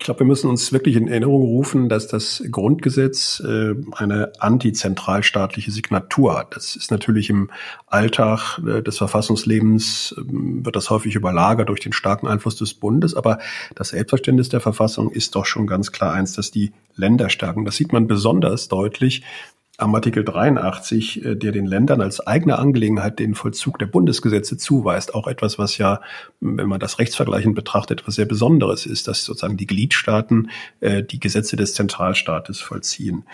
ich 0.00 0.04
glaube, 0.04 0.20
wir 0.20 0.26
müssen 0.26 0.48
uns 0.48 0.72
wirklich 0.72 0.94
in 0.94 1.08
Erinnerung 1.08 1.42
rufen, 1.42 1.88
dass 1.88 2.06
das 2.06 2.40
Grundgesetz 2.52 3.40
äh, 3.40 3.74
eine 3.96 4.30
antizentralstaatliche 4.38 5.72
Signatur 5.72 6.38
hat. 6.38 6.54
Das 6.54 6.76
ist 6.76 6.92
natürlich 6.92 7.30
im 7.30 7.50
Alltag 7.88 8.60
äh, 8.64 8.80
des 8.80 8.96
Verfassungslebens, 8.96 10.14
äh, 10.16 10.22
wird 10.64 10.76
das 10.76 10.90
häufig 10.90 11.16
überlagert 11.16 11.68
durch 11.68 11.80
den 11.80 11.92
starken 11.92 12.28
Einfluss 12.28 12.54
des 12.54 12.74
Bundes, 12.74 13.14
aber 13.14 13.40
das 13.74 13.88
Selbstverständnis 13.88 14.48
der 14.48 14.60
Verfassung 14.60 15.10
ist 15.10 15.34
doch 15.34 15.46
schon 15.46 15.66
ganz 15.66 15.90
klar 15.90 16.12
eins, 16.12 16.32
dass 16.32 16.52
die 16.52 16.70
Länder 16.94 17.28
stärken. 17.28 17.64
Das 17.64 17.74
sieht 17.74 17.92
man 17.92 18.06
besonders 18.06 18.68
deutlich, 18.68 19.24
am 19.78 19.94
Artikel 19.94 20.24
83, 20.24 21.24
äh, 21.24 21.34
der 21.36 21.52
den 21.52 21.64
Ländern 21.64 22.00
als 22.02 22.26
eigene 22.26 22.58
Angelegenheit 22.58 23.18
den 23.18 23.34
Vollzug 23.34 23.78
der 23.78 23.86
Bundesgesetze 23.86 24.58
zuweist. 24.58 25.14
Auch 25.14 25.28
etwas, 25.28 25.58
was 25.58 25.78
ja, 25.78 26.00
wenn 26.40 26.68
man 26.68 26.80
das 26.80 26.98
rechtsvergleichend 26.98 27.54
betrachtet, 27.54 28.00
etwas 28.00 28.16
sehr 28.16 28.26
Besonderes 28.26 28.84
ist, 28.86 29.08
dass 29.08 29.24
sozusagen 29.24 29.56
die 29.56 29.66
Gliedstaaten 29.66 30.50
äh, 30.80 31.02
die 31.04 31.20
Gesetze 31.20 31.56
des 31.56 31.74
Zentralstaates 31.74 32.60
vollziehen. 32.60 33.24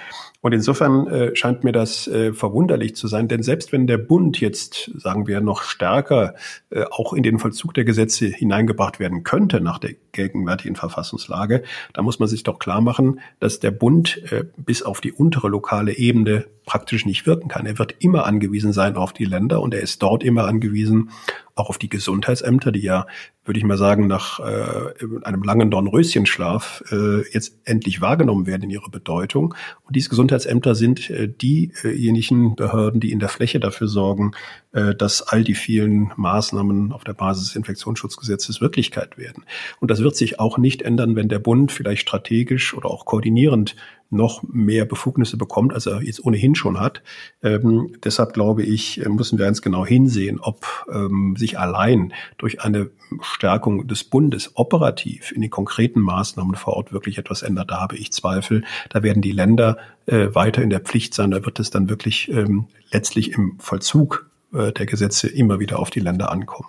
Und 0.45 0.53
insofern 0.53 1.07
äh, 1.07 1.35
scheint 1.35 1.65
mir 1.65 1.73
das 1.73 2.07
äh, 2.07 2.35
verwunderlich 2.35 2.95
zu 2.97 3.09
sein, 3.09 3.29
denn 3.29 3.43
selbst 3.43 3.73
wenn 3.73 3.87
der 3.87 3.97
Bund 3.97 4.39
jetzt, 4.43 4.91
sagen 4.95 5.27
wir, 5.27 5.41
noch 5.41 5.63
stärker 5.63 6.35
äh, 6.69 6.85
auch 6.91 7.15
in 7.15 7.23
den 7.23 7.39
Vollzug 7.39 7.73
der 7.73 7.87
Gesetze 7.87 8.27
hineingebracht 8.27 9.01
werden 9.01 9.23
könnte 9.23 9.63
nach 9.63 9.79
der 9.79 9.95
gegenwärtigen 10.13 10.77
Verfassungslage, 10.77 11.63
da 11.95 12.03
muss 12.03 12.19
man 12.19 12.29
sich 12.29 12.43
doch 12.43 12.59
klar 12.59 12.83
machen, 12.83 13.21
dass 13.41 13.59
der 13.59 13.71
Bund 13.71 14.21
äh, 14.31 14.45
bis 14.59 14.83
auf 14.83 15.01
die 15.01 15.13
untere 15.13 15.49
lokale 15.49 15.97
Ebene 15.97 16.45
praktisch 16.67 17.07
nicht 17.07 17.27
wirken 17.27 17.49
kann. 17.49 17.65
Er 17.65 17.79
wird 17.79 17.95
immer 18.01 18.27
angewiesen 18.27 18.75
sein 18.75 18.97
auf 18.97 19.15
die 19.15 19.25
Länder 19.25 19.63
und 19.63 19.73
er 19.73 19.81
ist 19.81 20.03
dort 20.03 20.23
immer 20.23 20.45
angewiesen 20.45 21.09
auch 21.55 21.69
auf 21.69 21.79
die 21.79 21.89
Gesundheitsämter, 21.89 22.73
die 22.73 22.81
ja, 22.81 23.07
würde 23.45 23.59
ich 23.59 23.65
mal 23.65 23.79
sagen, 23.79 24.07
nach 24.07 24.41
äh, 24.41 25.23
einem 25.23 25.43
langen 25.43 25.71
Dornröschenschlaf 25.71 26.83
äh, 26.91 27.29
jetzt 27.31 27.61
endlich 27.65 28.01
wahrgenommen 28.01 28.47
werden 28.47 28.65
in 28.65 28.71
ihrer 28.71 28.91
Bedeutung. 28.91 29.55
Und 29.85 29.95
diese 29.95 30.09
Gesundheitsämter 30.09 30.75
sind 30.75 31.11
äh, 31.11 31.29
diejenigen 31.29 32.57
Behörden, 32.57 33.01
die 33.01 33.13
in 33.13 33.21
der 33.21 33.29
Fläche 33.29 33.61
dafür 33.61 33.87
sorgen, 33.87 34.33
äh, 34.73 34.95
dass 34.95 35.23
all 35.23 35.45
die 35.45 35.55
vielen 35.55 36.11
Maßnahmen 36.17 36.93
auf 36.93 37.05
der 37.05 37.15
Basis 37.15 37.49
des 37.49 37.57
Infektionsschutzgesetzes 37.57 38.61
Wirklichkeit 38.61 39.17
werden. 39.17 39.45
Und 39.79 39.91
das 39.91 40.01
wird 40.01 40.17
sich 40.17 40.41
auch 40.41 40.59
nicht 40.59 40.83
ändern, 40.83 41.15
wenn 41.15 41.29
der 41.29 41.39
Bund 41.39 41.71
vielleicht 41.71 42.03
strategisch 42.03 42.75
oder 42.75 42.91
auch 42.91 43.05
koordinierend 43.05 43.77
noch 44.11 44.43
mehr 44.43 44.85
Befugnisse 44.85 45.37
bekommt, 45.37 45.73
als 45.73 45.87
er 45.87 46.03
jetzt 46.03 46.25
ohnehin 46.25 46.55
schon 46.55 46.79
hat. 46.79 47.03
Ähm, 47.43 47.97
deshalb 48.05 48.33
glaube 48.33 48.63
ich, 48.63 49.03
müssen 49.09 49.39
wir 49.39 49.47
ganz 49.47 49.63
genau 49.63 49.85
hinsehen, 49.85 50.39
ob 50.41 50.87
ähm, 50.93 51.35
sich 51.37 51.59
allein 51.59 52.13
durch 52.39 52.63
eine 52.63 52.91
Stärkung 53.21 53.87
des 53.87 54.05
Bundes 54.05 54.53
operativ 54.55 55.33
in 55.33 55.41
den 55.41 55.51
konkreten 55.51 56.01
Maßnahmen 56.01 56.55
vor 56.55 56.75
Ort 56.75 56.93
wirklich 56.93 57.19
etwas 57.19 57.43
ändert. 57.43 57.71
Da 57.71 57.81
habe 57.81 57.97
ich 57.97 58.13
Zweifel. 58.13 58.65
Da 58.91 59.03
werden 59.03 59.23
die 59.23 59.33
Länder 59.33 59.79
äh, 60.07 60.29
weiter 60.33 60.63
in 60.63 60.71
der 60.71 60.81
Pflicht 60.81 61.15
sein. 61.15 61.31
Da 61.31 61.45
wird 61.45 61.61
es 61.61 61.71
dann 61.71 61.89
wirklich 61.89 62.31
ähm, 62.31 62.67
letztlich 62.93 63.33
im 63.33 63.59
Vollzug 63.59 64.31
äh, 64.53 64.73
der 64.73 64.87
Gesetze 64.87 65.29
immer 65.29 65.61
wieder 65.61 65.79
auf 65.79 65.91
die 65.91 66.01
Länder 66.01 66.31
ankommen. 66.31 66.69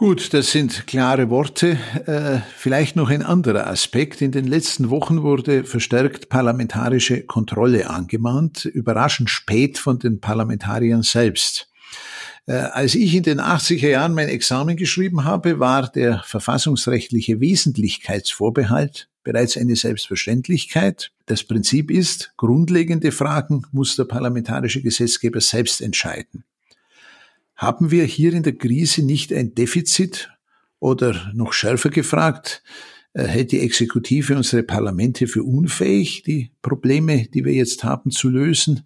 Gut, 0.00 0.32
das 0.32 0.50
sind 0.50 0.86
klare 0.86 1.28
Worte. 1.28 1.76
Äh, 2.06 2.40
vielleicht 2.56 2.96
noch 2.96 3.10
ein 3.10 3.22
anderer 3.22 3.66
Aspekt. 3.66 4.22
In 4.22 4.32
den 4.32 4.46
letzten 4.46 4.88
Wochen 4.88 5.22
wurde 5.22 5.64
verstärkt 5.64 6.30
parlamentarische 6.30 7.24
Kontrolle 7.24 7.90
angemahnt, 7.90 8.64
überraschend 8.64 9.28
spät 9.28 9.76
von 9.76 9.98
den 9.98 10.18
Parlamentariern 10.18 11.02
selbst. 11.02 11.68
Äh, 12.46 12.52
als 12.52 12.94
ich 12.94 13.14
in 13.14 13.24
den 13.24 13.42
80er 13.42 13.90
Jahren 13.90 14.14
mein 14.14 14.30
Examen 14.30 14.78
geschrieben 14.78 15.24
habe, 15.24 15.60
war 15.60 15.90
der 15.90 16.22
verfassungsrechtliche 16.24 17.40
Wesentlichkeitsvorbehalt 17.40 19.10
bereits 19.22 19.58
eine 19.58 19.76
Selbstverständlichkeit. 19.76 21.12
Das 21.26 21.44
Prinzip 21.44 21.90
ist, 21.90 22.32
grundlegende 22.38 23.12
Fragen 23.12 23.66
muss 23.70 23.96
der 23.96 24.04
parlamentarische 24.04 24.80
Gesetzgeber 24.80 25.42
selbst 25.42 25.82
entscheiden. 25.82 26.44
Haben 27.60 27.90
wir 27.90 28.04
hier 28.04 28.32
in 28.32 28.42
der 28.42 28.56
Krise 28.56 29.04
nicht 29.04 29.34
ein 29.34 29.54
Defizit 29.54 30.30
oder 30.78 31.30
noch 31.34 31.52
schärfer 31.52 31.90
gefragt, 31.90 32.62
hält 33.14 33.50
die 33.50 33.60
Exekutive 33.60 34.36
unsere 34.36 34.62
Parlamente 34.62 35.26
für 35.26 35.42
unfähig, 35.42 36.22
die 36.22 36.52
Probleme, 36.62 37.26
die 37.34 37.44
wir 37.44 37.52
jetzt 37.52 37.82
haben, 37.82 38.10
zu 38.10 38.28
lösen? 38.28 38.84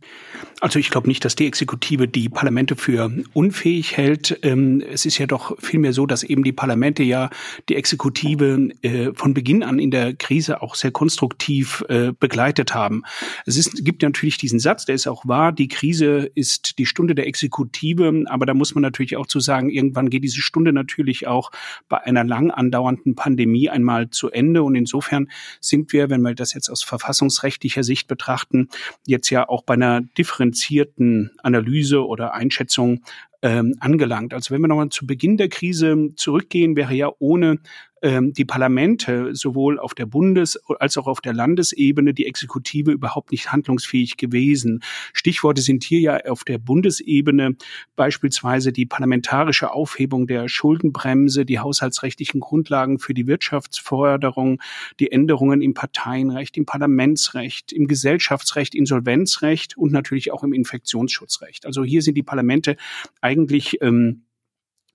Also 0.60 0.78
ich 0.78 0.88
glaube 0.88 1.08
nicht, 1.08 1.24
dass 1.26 1.36
die 1.36 1.46
Exekutive 1.46 2.08
die 2.08 2.30
Parlamente 2.30 2.74
für 2.76 3.12
unfähig 3.34 3.98
hält. 3.98 4.38
Ähm, 4.42 4.82
es 4.90 5.04
ist 5.04 5.18
ja 5.18 5.26
doch 5.26 5.60
vielmehr 5.60 5.92
so, 5.92 6.06
dass 6.06 6.22
eben 6.22 6.42
die 6.42 6.52
Parlamente 6.52 7.02
ja 7.02 7.28
die 7.68 7.74
Exekutive 7.74 8.70
äh, 8.80 9.12
von 9.14 9.34
Beginn 9.34 9.62
an 9.62 9.78
in 9.78 9.90
der 9.90 10.14
Krise 10.14 10.62
auch 10.62 10.74
sehr 10.74 10.90
konstruktiv 10.90 11.84
äh, 11.88 12.12
begleitet 12.18 12.74
haben. 12.74 13.02
Es 13.44 13.58
ist, 13.58 13.84
gibt 13.84 14.02
natürlich 14.02 14.38
diesen 14.38 14.58
Satz, 14.58 14.86
der 14.86 14.94
ist 14.94 15.06
auch 15.06 15.26
wahr, 15.28 15.52
die 15.52 15.68
Krise 15.68 16.30
ist 16.34 16.78
die 16.78 16.86
Stunde 16.86 17.14
der 17.14 17.26
Exekutive, 17.26 18.24
aber 18.26 18.46
da 18.46 18.54
muss 18.54 18.74
man 18.74 18.82
natürlich 18.82 19.18
auch 19.18 19.26
zu 19.26 19.40
sagen, 19.40 19.68
irgendwann 19.68 20.08
geht 20.08 20.24
diese 20.24 20.40
Stunde 20.40 20.72
natürlich 20.72 21.26
auch 21.26 21.50
bei 21.90 22.02
einer 22.02 22.24
lang 22.24 22.50
andauernden 22.50 23.14
Pandemie 23.16 23.68
einmal 23.68 24.08
zu 24.14 24.30
Ende. 24.30 24.62
Und 24.62 24.74
insofern 24.74 25.28
sind 25.60 25.92
wir, 25.92 26.10
wenn 26.10 26.22
wir 26.22 26.34
das 26.34 26.54
jetzt 26.54 26.70
aus 26.70 26.82
verfassungsrechtlicher 26.82 27.82
Sicht 27.82 28.08
betrachten, 28.08 28.68
jetzt 29.06 29.30
ja 29.30 29.48
auch 29.48 29.62
bei 29.62 29.74
einer 29.74 30.00
differenzierten 30.00 31.32
Analyse 31.42 32.06
oder 32.06 32.34
Einschätzung 32.34 33.02
ähm, 33.42 33.76
angelangt. 33.80 34.32
Also 34.32 34.54
wenn 34.54 34.62
wir 34.62 34.68
nochmal 34.68 34.88
zu 34.88 35.06
Beginn 35.06 35.36
der 35.36 35.48
Krise 35.48 36.14
zurückgehen, 36.16 36.76
wäre 36.76 36.94
ja 36.94 37.10
ohne 37.18 37.58
die 38.04 38.44
Parlamente 38.44 39.34
sowohl 39.34 39.78
auf 39.78 39.94
der 39.94 40.04
Bundes- 40.04 40.58
als 40.78 40.98
auch 40.98 41.06
auf 41.06 41.22
der 41.22 41.32
Landesebene 41.32 42.12
die 42.12 42.26
Exekutive 42.26 42.90
überhaupt 42.90 43.30
nicht 43.30 43.50
handlungsfähig 43.50 44.18
gewesen. 44.18 44.82
Stichworte 45.14 45.62
sind 45.62 45.84
hier 45.84 46.00
ja 46.00 46.16
auf 46.26 46.44
der 46.44 46.58
Bundesebene 46.58 47.56
beispielsweise 47.96 48.72
die 48.72 48.84
parlamentarische 48.84 49.72
Aufhebung 49.72 50.26
der 50.26 50.50
Schuldenbremse, 50.50 51.46
die 51.46 51.60
haushaltsrechtlichen 51.60 52.40
Grundlagen 52.40 52.98
für 52.98 53.14
die 53.14 53.26
Wirtschaftsförderung, 53.26 54.60
die 55.00 55.10
Änderungen 55.10 55.62
im 55.62 55.72
Parteienrecht, 55.72 56.58
im 56.58 56.66
Parlamentsrecht, 56.66 57.72
im 57.72 57.86
Gesellschaftsrecht, 57.86 58.74
Insolvenzrecht 58.74 59.78
und 59.78 59.92
natürlich 59.92 60.30
auch 60.30 60.42
im 60.42 60.52
Infektionsschutzrecht. 60.52 61.64
Also 61.64 61.84
hier 61.84 62.02
sind 62.02 62.16
die 62.16 62.22
Parlamente 62.22 62.76
eigentlich 63.22 63.78
ähm, 63.80 64.23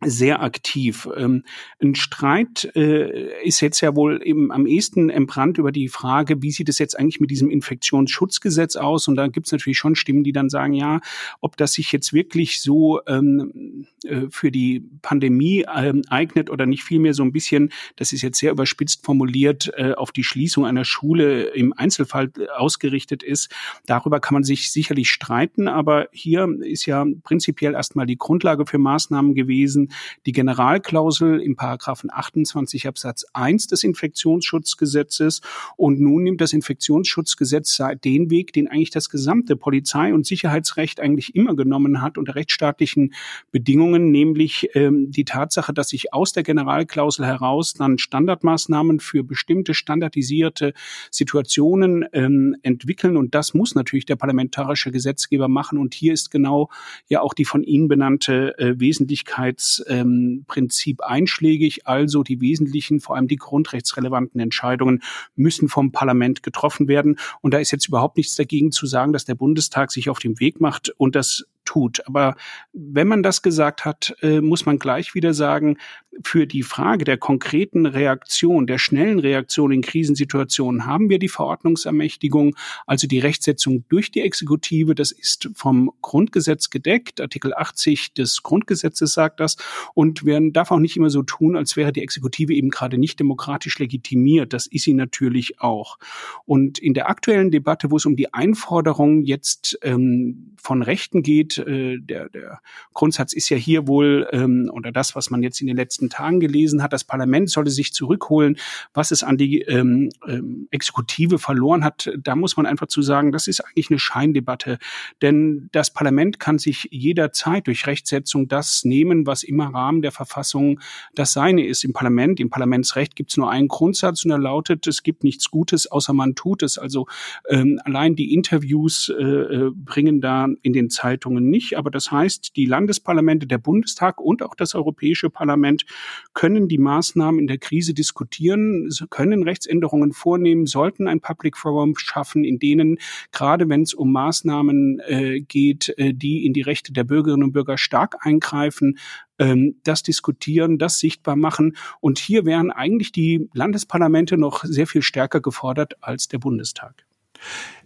sehr 0.01 0.41
aktiv. 0.41 1.09
Ähm, 1.17 1.43
ein 1.81 1.93
Streit 1.95 2.71
äh, 2.75 3.43
ist 3.43 3.59
jetzt 3.59 3.81
ja 3.81 3.95
wohl 3.95 4.21
eben 4.23 4.51
am 4.51 4.65
ehesten 4.65 5.09
entbrannt 5.09 5.57
über 5.57 5.73
die 5.73 5.89
Frage, 5.89 6.41
wie 6.41 6.51
sieht 6.51 6.69
es 6.69 6.79
jetzt 6.79 6.97
eigentlich 6.97 7.19
mit 7.19 7.31
diesem 7.31 7.49
Infektionsschutzgesetz 7.49 8.77
aus? 8.77 9.09
Und 9.09 9.17
da 9.17 9.27
gibt 9.27 9.47
es 9.47 9.51
natürlich 9.51 9.77
schon 9.77 9.95
Stimmen, 9.95 10.23
die 10.23 10.31
dann 10.31 10.49
sagen, 10.49 10.73
ja, 10.73 11.01
ob 11.41 11.57
das 11.57 11.73
sich 11.73 11.91
jetzt 11.91 12.13
wirklich 12.13 12.61
so 12.61 13.01
ähm, 13.07 13.87
äh, 14.05 14.27
für 14.29 14.51
die 14.51 14.85
Pandemie 15.01 15.65
ähm, 15.75 16.03
eignet 16.07 16.49
oder 16.49 16.65
nicht 16.65 16.83
vielmehr 16.83 17.13
so 17.13 17.23
ein 17.23 17.33
bisschen, 17.33 17.71
das 17.97 18.13
ist 18.13 18.21
jetzt 18.21 18.39
sehr 18.39 18.51
überspitzt 18.51 19.03
formuliert, 19.05 19.69
äh, 19.75 19.93
auf 19.93 20.13
die 20.13 20.23
Schließung 20.23 20.65
einer 20.65 20.85
Schule 20.85 21.43
im 21.49 21.73
Einzelfall 21.73 22.31
ausgerichtet 22.55 23.21
ist. 23.21 23.49
Darüber 23.85 24.21
kann 24.21 24.35
man 24.35 24.43
sich 24.43 24.71
sicherlich 24.71 25.09
streiten, 25.09 25.67
aber 25.67 26.07
hier 26.13 26.47
ist 26.61 26.85
ja 26.85 27.05
prinzipiell 27.23 27.73
erstmal 27.73 28.05
die 28.05 28.17
Grundlage 28.17 28.65
für 28.65 28.77
Maßnahmen 28.77 29.35
gewesen, 29.35 29.88
die 30.25 30.31
Generalklausel 30.31 31.41
im 31.41 31.55
Paragraphen 31.55 32.09
28 32.11 32.87
Absatz 32.87 33.25
1 33.33 33.67
des 33.67 33.83
Infektionsschutzgesetzes. 33.83 35.41
Und 35.77 35.99
nun 35.99 36.23
nimmt 36.23 36.41
das 36.41 36.53
Infektionsschutzgesetz 36.53 37.81
den 38.03 38.29
Weg, 38.29 38.53
den 38.53 38.67
eigentlich 38.67 38.89
das 38.89 39.09
gesamte 39.09 39.55
Polizei- 39.55 40.13
und 40.13 40.25
Sicherheitsrecht 40.25 40.99
eigentlich 40.99 41.35
immer 41.35 41.55
genommen 41.55 42.01
hat 42.01 42.17
unter 42.17 42.35
rechtsstaatlichen 42.35 43.13
Bedingungen, 43.51 44.11
nämlich 44.11 44.69
ähm, 44.73 45.11
die 45.11 45.25
Tatsache, 45.25 45.73
dass 45.73 45.89
sich 45.89 46.13
aus 46.13 46.33
der 46.33 46.43
Generalklausel 46.43 47.25
heraus 47.25 47.73
dann 47.73 47.97
Standardmaßnahmen 47.97 48.99
für 48.99 49.23
bestimmte 49.23 49.73
standardisierte 49.73 50.73
Situationen 51.11 52.05
ähm, 52.13 52.55
entwickeln. 52.61 53.17
Und 53.17 53.35
das 53.35 53.53
muss 53.53 53.75
natürlich 53.75 54.05
der 54.05 54.15
parlamentarische 54.15 54.91
Gesetzgeber 54.91 55.47
machen. 55.47 55.77
Und 55.77 55.93
hier 55.93 56.13
ist 56.13 56.31
genau 56.31 56.69
ja 57.07 57.21
auch 57.21 57.33
die 57.33 57.45
von 57.45 57.63
Ihnen 57.63 57.87
benannte 57.87 58.57
äh, 58.57 58.79
Wesentlichkeits 58.79 59.78
Mehrheitsprinzip 59.79 60.99
ähm, 61.01 61.07
einschlägig, 61.07 61.87
also 61.87 62.23
die 62.23 62.41
wesentlichen, 62.41 62.99
vor 62.99 63.15
allem 63.15 63.27
die 63.27 63.35
grundrechtsrelevanten 63.35 64.39
Entscheidungen 64.39 65.01
müssen 65.35 65.69
vom 65.69 65.91
Parlament 65.91 66.43
getroffen 66.43 66.87
werden. 66.87 67.17
Und 67.41 67.53
da 67.53 67.59
ist 67.59 67.71
jetzt 67.71 67.87
überhaupt 67.87 68.17
nichts 68.17 68.35
dagegen 68.35 68.71
zu 68.71 68.85
sagen, 68.85 69.13
dass 69.13 69.25
der 69.25 69.35
Bundestag 69.35 69.91
sich 69.91 70.09
auf 70.09 70.19
den 70.19 70.39
Weg 70.39 70.59
macht 70.59 70.89
und 70.97 71.15
das 71.15 71.45
tut. 71.69 72.01
Aber 72.07 72.35
wenn 72.73 73.07
man 73.07 73.21
das 73.21 73.43
gesagt 73.43 73.85
hat, 73.85 74.15
äh, 74.21 74.41
muss 74.41 74.65
man 74.65 74.79
gleich 74.79 75.13
wieder 75.13 75.35
sagen, 75.35 75.77
für 76.23 76.47
die 76.47 76.63
Frage 76.63 77.05
der 77.05 77.17
konkreten 77.17 77.85
Reaktion, 77.85 78.65
der 78.65 78.79
schnellen 78.79 79.19
Reaktion 79.19 79.71
in 79.71 79.81
Krisensituationen 79.81 80.87
haben 80.87 81.09
wir 81.09 81.19
die 81.19 81.29
Verordnungsermächtigung, 81.29 82.55
also 82.87 83.05
die 83.07 83.19
Rechtsetzung 83.19 83.85
durch 83.87 84.11
die 84.11 84.21
Exekutive. 84.21 84.95
Das 84.95 85.11
ist 85.11 85.51
vom 85.53 85.91
Grundgesetz 86.01 86.71
gedeckt. 86.71 87.21
Artikel 87.21 87.53
80 87.53 88.13
des 88.15 88.41
Grundgesetzes 88.41 89.13
sagt 89.13 89.39
das. 89.39 89.55
Und 89.93 90.25
man 90.25 90.51
darf 90.51 90.71
auch 90.71 90.79
nicht 90.79 90.97
immer 90.97 91.11
so 91.11 91.21
tun, 91.21 91.55
als 91.55 91.77
wäre 91.77 91.93
die 91.93 92.01
Exekutive 92.01 92.53
eben 92.53 92.69
gerade 92.69 92.97
nicht 92.97 93.19
demokratisch 93.19 93.77
legitimiert. 93.77 94.53
Das 94.53 94.65
ist 94.65 94.85
sie 94.85 94.95
natürlich 94.95 95.61
auch. 95.61 95.99
Und 96.45 96.79
in 96.79 96.95
der 96.95 97.09
aktuellen 97.09 97.51
Debatte, 97.51 97.91
wo 97.91 97.97
es 97.97 98.07
um 98.07 98.15
die 98.15 98.33
Einforderung 98.33 99.23
jetzt 99.23 99.77
ähm, 99.83 100.55
von 100.57 100.81
Rechten 100.81 101.21
geht, 101.21 101.58
äh, 101.59 101.99
der, 101.99 102.29
der 102.29 102.61
Grundsatz 102.93 103.33
ist 103.33 103.49
ja 103.49 103.57
hier 103.57 103.87
wohl, 103.87 104.27
ähm, 104.31 104.69
oder 104.73 104.91
das, 104.91 105.15
was 105.15 105.29
man 105.29 105.43
jetzt 105.43 105.61
in 105.61 105.67
den 105.67 105.75
letzten 105.75 106.09
Tagen 106.09 106.39
gelesen 106.39 106.81
hat, 106.81 106.93
das 106.93 107.03
Parlament 107.03 107.49
sollte 107.49 107.71
sich 107.71 107.93
zurückholen, 107.93 108.57
was 108.93 109.11
es 109.11 109.23
an 109.23 109.37
die 109.37 109.61
ähm, 109.61 110.09
ähm, 110.27 110.67
Exekutive 110.71 111.39
verloren 111.39 111.83
hat. 111.83 112.11
Da 112.17 112.35
muss 112.35 112.57
man 112.57 112.65
einfach 112.65 112.87
zu 112.87 113.01
sagen, 113.01 113.31
das 113.31 113.47
ist 113.47 113.61
eigentlich 113.61 113.89
eine 113.89 113.99
Scheindebatte. 113.99 114.79
Denn 115.21 115.69
das 115.71 115.91
Parlament 115.91 116.39
kann 116.39 116.57
sich 116.57 116.87
jederzeit 116.91 117.67
durch 117.67 117.87
Rechtsetzung 117.87 118.47
das 118.47 118.85
nehmen, 118.85 119.25
was 119.25 119.43
im 119.43 119.59
Rahmen 119.61 120.01
der 120.01 120.11
Verfassung 120.11 120.79
das 121.15 121.33
Seine 121.33 121.65
ist. 121.65 121.83
Im 121.83 121.93
Parlament, 121.93 122.39
im 122.39 122.49
Parlamentsrecht 122.49 123.15
gibt 123.15 123.31
es 123.31 123.37
nur 123.37 123.49
einen 123.49 123.67
Grundsatz 123.67 124.25
und 124.25 124.31
er 124.31 124.39
lautet, 124.39 124.87
es 124.87 125.03
gibt 125.03 125.23
nichts 125.23 125.49
Gutes, 125.51 125.87
außer 125.87 126.13
man 126.13 126.35
tut 126.35 126.63
es. 126.63 126.77
Also 126.77 127.07
ähm, 127.49 127.79
allein 127.83 128.15
die 128.15 128.33
Interviews 128.33 129.09
äh, 129.09 129.23
äh 129.23 129.71
bringen 129.73 130.21
da 130.21 130.47
in 130.61 130.73
den 130.73 130.89
Zeitungen 130.89 131.48
nicht. 131.49 131.77
Aber 131.77 131.91
das 131.91 132.11
heißt, 132.11 132.55
die 132.55 132.65
Landesparlamente, 132.65 133.47
der 133.47 133.57
Bundestag 133.57 134.21
und 134.21 134.43
auch 134.43 134.55
das 134.55 134.75
Europäische 134.75 135.29
Parlament 135.29 135.85
können 136.33 136.67
die 136.67 136.77
Maßnahmen 136.77 137.39
in 137.39 137.47
der 137.47 137.57
Krise 137.57 137.93
diskutieren, 137.93 138.89
können 139.09 139.43
Rechtsänderungen 139.43 140.13
vornehmen, 140.13 140.65
sollten 140.65 141.07
ein 141.07 141.21
Public 141.21 141.57
Forum 141.57 141.97
schaffen, 141.97 142.43
in 142.43 142.59
denen 142.59 142.97
gerade 143.31 143.69
wenn 143.69 143.81
es 143.81 143.93
um 143.93 144.11
Maßnahmen 144.11 144.99
äh, 145.07 145.41
geht, 145.41 145.93
äh, 145.97 146.13
die 146.13 146.45
in 146.45 146.53
die 146.53 146.61
Rechte 146.61 146.93
der 146.93 147.03
Bürgerinnen 147.03 147.43
und 147.43 147.53
Bürger 147.53 147.77
stark 147.77 148.17
eingreifen, 148.21 148.97
ähm, 149.39 149.75
das 149.83 150.03
diskutieren, 150.03 150.77
das 150.77 150.99
sichtbar 150.99 151.35
machen. 151.35 151.75
Und 152.01 152.19
hier 152.19 152.45
wären 152.45 152.71
eigentlich 152.71 153.11
die 153.11 153.49
Landesparlamente 153.53 154.37
noch 154.37 154.63
sehr 154.63 154.87
viel 154.87 155.01
stärker 155.01 155.41
gefordert 155.41 155.95
als 156.01 156.27
der 156.27 156.39
Bundestag. 156.39 157.08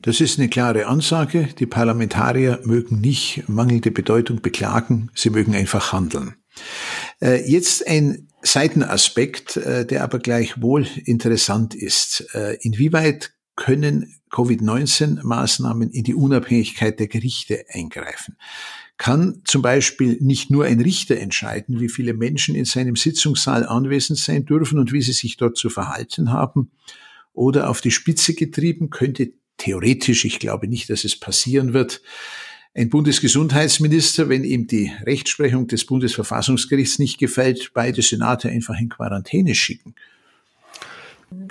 Das 0.01 0.19
ist 0.19 0.38
eine 0.38 0.50
klare 0.50 0.88
Ansage. 0.88 1.50
Die 1.60 1.65
Parlamentarier 1.65 2.60
mögen 2.63 3.00
nicht 3.00 3.48
mangelnde 3.48 3.91
Bedeutung 3.91 4.41
beklagen, 4.41 5.10
sie 5.15 5.29
mögen 5.29 5.55
einfach 5.55 5.93
handeln. 5.93 6.36
Äh, 7.22 7.50
jetzt 7.50 7.88
ein 7.88 8.27
Seitenaspekt, 8.41 9.57
äh, 9.57 9.86
der 9.86 10.03
aber 10.03 10.19
gleichwohl 10.19 10.86
interessant 11.05 11.74
ist. 11.74 12.27
Äh, 12.33 12.57
inwieweit 12.62 13.33
können 13.55 14.19
Covid-19-Maßnahmen 14.31 15.91
in 15.91 16.03
die 16.03 16.15
Unabhängigkeit 16.15 17.00
der 17.00 17.07
Gerichte 17.07 17.65
eingreifen? 17.69 18.36
Kann 18.98 19.41
zum 19.45 19.62
Beispiel 19.62 20.17
nicht 20.22 20.51
nur 20.51 20.65
ein 20.65 20.81
Richter 20.81 21.17
entscheiden, 21.17 21.79
wie 21.79 21.89
viele 21.89 22.13
Menschen 22.13 22.55
in 22.55 22.65
seinem 22.65 22.95
Sitzungssaal 22.95 23.65
anwesend 23.65 24.19
sein 24.19 24.45
dürfen 24.45 24.79
und 24.79 24.91
wie 24.91 25.01
sie 25.01 25.13
sich 25.13 25.38
dort 25.38 25.57
zu 25.57 25.69
verhalten 25.69 26.32
haben? 26.32 26.71
Oder 27.32 27.69
auf 27.69 27.82
die 27.82 27.91
Spitze 27.91 28.34
getrieben 28.36 28.89
könnte 28.89 29.34
theoretisch, 29.63 30.26
ich 30.26 30.39
glaube 30.39 30.67
nicht, 30.67 30.89
dass 30.89 31.06
es 31.06 31.15
passieren 31.15 31.73
wird, 31.73 32.02
ein 32.76 32.89
Bundesgesundheitsminister, 32.89 34.30
wenn 34.30 34.43
ihm 34.43 34.67
die 34.67 34.91
Rechtsprechung 35.06 35.67
des 35.67 35.86
Bundesverfassungsgerichts 35.86 36.99
nicht 36.99 37.17
gefällt, 37.17 37.71
beide 37.73 38.02
Senate 38.02 38.49
einfach 38.49 38.80
in 38.80 38.89
Quarantäne 38.89 39.56
schicken. 39.56 39.95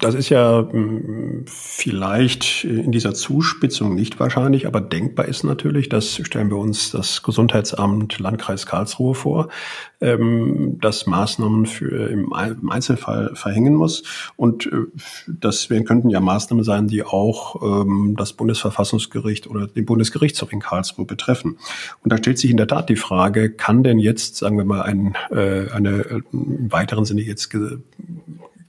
Das 0.03 0.15
ist 0.17 0.31
ja 0.31 0.69
hm, 0.69 1.45
vielleicht 1.47 2.65
in 2.65 2.91
dieser 2.91 3.15
Zuspitzung 3.15 3.95
nicht 3.95 4.19
wahrscheinlich, 4.19 4.67
aber 4.67 4.81
denkbar 4.81 5.27
ist 5.27 5.45
natürlich, 5.45 5.89
das 5.89 6.17
stellen 6.25 6.51
wir 6.51 6.57
uns 6.57 6.91
das 6.91 7.23
Gesundheitsamt 7.23 8.19
Landkreis 8.19 8.67
Karlsruhe 8.67 9.15
vor, 9.15 9.49
ähm, 10.01 10.79
das 10.81 11.07
Maßnahmen 11.07 11.67
für 11.67 12.09
im 12.09 12.33
Einzelfall 12.33 13.31
verhängen 13.35 13.75
muss. 13.75 14.03
Und 14.35 14.67
äh, 14.67 14.87
das 15.29 15.69
könnten 15.69 16.11
ja 16.11 16.19
Maßnahmen 16.19 16.65
sein, 16.65 16.89
die 16.89 17.05
auch 17.05 17.63
ähm, 17.63 18.17
das 18.19 18.33
Bundesverfassungsgericht 18.33 19.47
oder 19.47 19.69
den 19.69 19.87
Bundesgerichtshof 19.87 20.53
in 20.53 20.59
Karlsruhe 20.59 21.05
betreffen. 21.05 21.59
Und 22.03 22.13
da 22.13 22.17
stellt 22.17 22.39
sich 22.39 22.51
in 22.51 22.57
der 22.57 22.67
Tat 22.67 22.89
die 22.89 22.97
Frage, 22.97 23.51
kann 23.51 23.85
denn 23.85 24.01
jetzt, 24.01 24.37
sagen 24.37 24.59
wir 24.59 24.65
mal, 24.65 24.83
ein, 24.83 25.17
äh, 25.31 25.71
eine 25.71 26.23
im 26.33 26.73
weiteren 26.73 27.05
Sinne 27.05 27.23
jetzt 27.23 27.51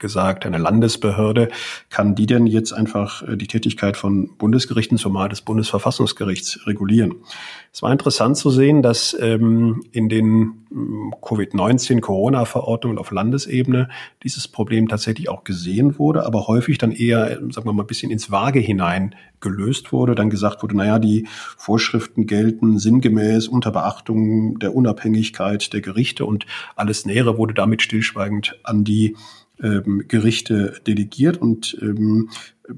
gesagt, 0.04 0.44
eine 0.44 0.58
Landesbehörde, 0.58 1.48
kann 1.88 2.14
die 2.14 2.26
denn 2.26 2.46
jetzt 2.46 2.72
einfach 2.72 3.26
äh, 3.26 3.38
die 3.38 3.46
Tätigkeit 3.46 3.96
von 3.96 4.36
Bundesgerichten, 4.36 4.98
zumal 4.98 5.30
des 5.30 5.40
Bundesverfassungsgerichts, 5.40 6.66
regulieren? 6.66 7.14
Es 7.72 7.82
war 7.82 7.90
interessant 7.90 8.36
zu 8.36 8.50
sehen, 8.50 8.82
dass 8.82 9.16
ähm, 9.18 9.82
in 9.92 10.10
den 10.10 10.66
ähm, 10.70 11.14
Covid-19-Corona-Verordnungen 11.22 12.98
auf 12.98 13.10
Landesebene 13.10 13.88
dieses 14.22 14.46
Problem 14.46 14.88
tatsächlich 14.88 15.30
auch 15.30 15.42
gesehen 15.42 15.98
wurde, 15.98 16.26
aber 16.26 16.46
häufig 16.48 16.76
dann 16.76 16.92
eher, 16.92 17.30
äh, 17.30 17.34
sagen 17.50 17.66
wir 17.66 17.72
mal, 17.72 17.84
ein 17.84 17.86
bisschen 17.86 18.10
ins 18.10 18.30
Vage 18.30 18.60
hinein 18.60 19.14
gelöst 19.40 19.90
wurde, 19.90 20.14
dann 20.14 20.28
gesagt 20.28 20.62
wurde, 20.62 20.76
naja, 20.76 20.98
die 20.98 21.26
Vorschriften 21.56 22.26
gelten 22.26 22.78
sinngemäß 22.78 23.48
unter 23.48 23.70
Beachtung 23.70 24.58
der 24.58 24.74
Unabhängigkeit 24.74 25.72
der 25.72 25.80
Gerichte 25.80 26.26
und 26.26 26.46
alles 26.76 27.06
Nähere 27.06 27.38
wurde 27.38 27.54
damit 27.54 27.82
stillschweigend 27.82 28.58
an 28.62 28.84
die 28.84 29.16
ähm, 29.62 30.04
Gerichte 30.08 30.80
delegiert 30.86 31.38
und 31.38 31.76
ähm, 31.80 32.30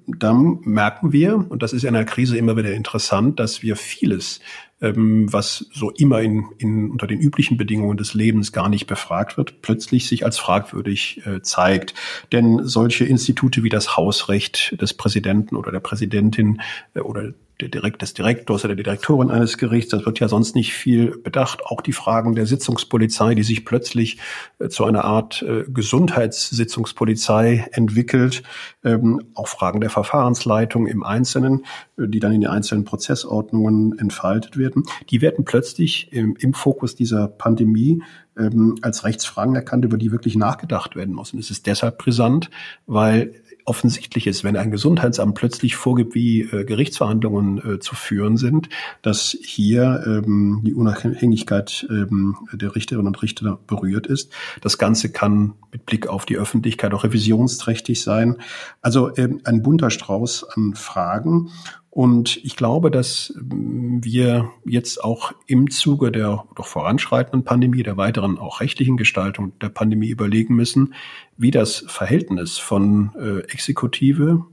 dann 0.07 0.59
merken 0.63 1.13
wir, 1.13 1.47
und 1.49 1.63
das 1.63 1.73
ist 1.73 1.85
in 1.85 1.95
einer 1.95 2.05
Krise 2.05 2.37
immer 2.37 2.57
wieder 2.57 2.73
interessant, 2.73 3.39
dass 3.39 3.63
wir 3.63 3.77
vieles, 3.77 4.41
ähm, 4.81 5.33
was 5.33 5.67
so 5.73 5.91
immer 5.91 6.21
in, 6.21 6.47
in, 6.59 6.91
unter 6.91 7.07
den 7.07 7.21
üblichen 7.21 7.57
Bedingungen 7.57 7.97
des 7.97 8.13
Lebens 8.13 8.53
gar 8.53 8.69
nicht 8.69 8.87
befragt 8.87 9.37
wird, 9.37 9.63
plötzlich 9.63 10.09
sich 10.09 10.25
als 10.25 10.39
fragwürdig 10.39 11.25
äh, 11.25 11.41
zeigt. 11.41 11.95
Denn 12.33 12.61
solche 12.65 13.05
Institute 13.05 13.63
wie 13.63 13.69
das 13.69 13.97
Hausrecht 13.97 14.81
des 14.81 14.93
Präsidenten 14.95 15.55
oder 15.55 15.71
der 15.71 15.81
Präsidentin 15.81 16.61
äh, 16.95 17.01
oder 17.01 17.33
der 17.61 17.69
Direkt, 17.69 18.03
des 18.03 18.15
Direktors 18.15 18.65
oder 18.65 18.75
der 18.75 18.85
Direktorin 18.85 19.31
eines 19.31 19.59
Gerichts. 19.59 19.91
Das 19.91 20.05
wird 20.05 20.21
ja 20.21 20.29
sonst 20.29 20.55
nicht 20.55 20.75
viel 20.75 21.19
bedacht. 21.19 21.65
Auch 21.65 21.81
die 21.81 21.93
Fragen 21.93 22.35
der 22.35 22.47
Sitzungspolizei, 22.47 23.35
die 23.35 23.43
sich 23.43 23.65
plötzlich 23.65 24.19
äh, 24.59 24.69
zu 24.69 24.85
einer 24.85 25.05
Art 25.05 25.43
äh, 25.43 25.65
Gesundheitssitzungspolizei 25.69 27.69
entwickelt. 27.73 28.43
Ähm, 28.85 29.23
auch 29.35 29.49
Fragen 29.49 29.81
der 29.81 29.91
Verfahrensleitung 29.91 30.87
im 30.87 31.03
Einzelnen, 31.03 31.65
äh, 31.99 32.09
die 32.09 32.21
dann 32.21 32.33
in 32.33 32.43
den 32.43 32.51
einzelnen 32.51 32.85
Prozessordnungen 32.85 33.99
entfaltet 33.99 34.57
werden. 34.57 34.85
Die 35.11 35.23
werden 35.23 35.45
plötzlich 35.45 36.13
im, 36.13 36.37
im 36.37 36.53
Fokus 36.53 36.95
dieser 36.95 37.29
Pandemie 37.29 38.03
ähm, 38.39 38.77
als 38.83 39.05
Rechtsfragen 39.05 39.55
erkannt, 39.55 39.85
über 39.85 39.97
die 39.97 40.13
wirklich 40.13 40.37
nachgedacht 40.37 40.97
werden 40.97 41.15
muss. 41.15 41.33
Und 41.33 41.39
es 41.39 41.51
ist 41.51 41.67
deshalb 41.67 41.99
brisant, 41.99 42.51
weil 42.87 43.35
offensichtlich 43.67 44.27
ist, 44.27 44.45
wenn 44.45 44.57
ein 44.57 44.71
Gesundheitsamt 44.71 45.35
plötzlich 45.35 45.77
vorgibt, 45.77 46.15
wie 46.15 46.43
äh, 46.43 46.65
Gerichtsverhandlungen 46.65 47.75
äh, 47.75 47.79
zu 47.81 47.95
führen 47.95 48.37
sind, 48.37 48.69
dass 49.03 49.37
hier 49.43 50.03
ähm, 50.07 50.63
die 50.65 50.73
Unabhängigkeit 50.73 51.87
ähm, 51.91 52.37
der 52.53 52.75
Richterinnen 52.75 53.09
und 53.09 53.23
Richter 53.23 53.59
berührt 53.67 54.07
ist. 54.07 54.33
Das 54.63 54.79
Ganze 54.79 55.11
kann 55.11 55.55
mit 55.73 55.85
Blick 55.85 56.07
auf 56.07 56.25
die 56.25 56.37
Öffentlichkeit 56.37 56.95
auch 56.95 57.05
revisionsträchtig 57.05 58.03
sein. 58.03 58.37
Also 58.81 59.15
ähm, 59.17 59.41
ein 59.45 59.63
bunter 59.63 59.91
Strauß 59.91 60.45
an 60.45 60.75
Fragen. 60.75 61.51
Und 61.97 62.37
ich 62.45 62.57
glaube, 62.57 62.91
dass 62.91 63.33
ähm, 63.39 64.05
wir 64.05 64.51
jetzt 64.67 65.03
auch 65.03 65.33
im 65.47 65.71
Zuge 65.71 66.13
der 66.13 66.45
doch 66.55 66.67
voranschreitenden 66.67 67.43
Pandemie, 67.43 67.83
der 67.83 67.97
weiteren 67.97 68.37
auch 68.37 68.61
rechtlichen 68.61 68.99
Gestaltung 68.99 69.59
der 69.61 69.71
Pandemie 69.71 70.11
überlegen 70.11 70.55
müssen, 70.55 70.93
wie 71.37 71.51
das 71.51 71.85
Verhältnis 71.87 72.59
von 72.59 73.13
äh, 73.19 73.41
Exekutive, 73.51 74.45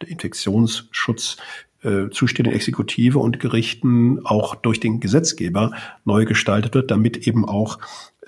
der 0.00 0.08
Infektionsschutz 0.08 1.36
äh, 1.82 2.10
zustehenden 2.10 2.54
Exekutive 2.54 3.18
und 3.18 3.40
Gerichten 3.40 4.24
auch 4.24 4.54
durch 4.54 4.80
den 4.80 5.00
Gesetzgeber 5.00 5.72
neu 6.04 6.24
gestaltet 6.24 6.74
wird, 6.74 6.90
damit 6.90 7.26
eben 7.26 7.46
auch 7.46 7.78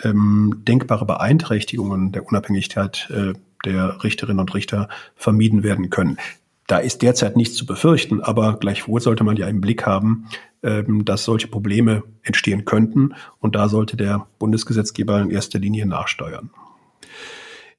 ähm, 0.03 0.63
denkbare 0.67 1.05
Beeinträchtigungen 1.05 2.13
der 2.13 2.27
Unabhängigkeit 2.27 3.11
äh, 3.11 3.35
der 3.65 4.03
Richterinnen 4.03 4.41
und 4.41 4.55
Richter 4.55 4.89
vermieden 5.17 5.63
werden 5.63 5.91
können. 5.91 6.19
Da 6.67 6.79
ist 6.79 7.03
derzeit 7.03 7.37
nichts 7.37 7.57
zu 7.57 7.67
befürchten, 7.67 8.23
aber 8.23 8.59
gleichwohl 8.59 9.01
sollte 9.01 9.25
man 9.25 9.37
ja 9.37 9.47
im 9.49 9.61
Blick 9.61 9.85
haben, 9.85 10.29
ähm, 10.63 11.05
dass 11.05 11.25
solche 11.25 11.49
Probleme 11.49 12.05
entstehen 12.23 12.65
könnten. 12.65 13.15
Und 13.41 13.55
da 13.55 13.69
sollte 13.69 13.97
der 13.97 14.27
Bundesgesetzgeber 14.39 15.21
in 15.21 15.31
erster 15.31 15.59
Linie 15.59 15.87
nachsteuern. 15.87 16.51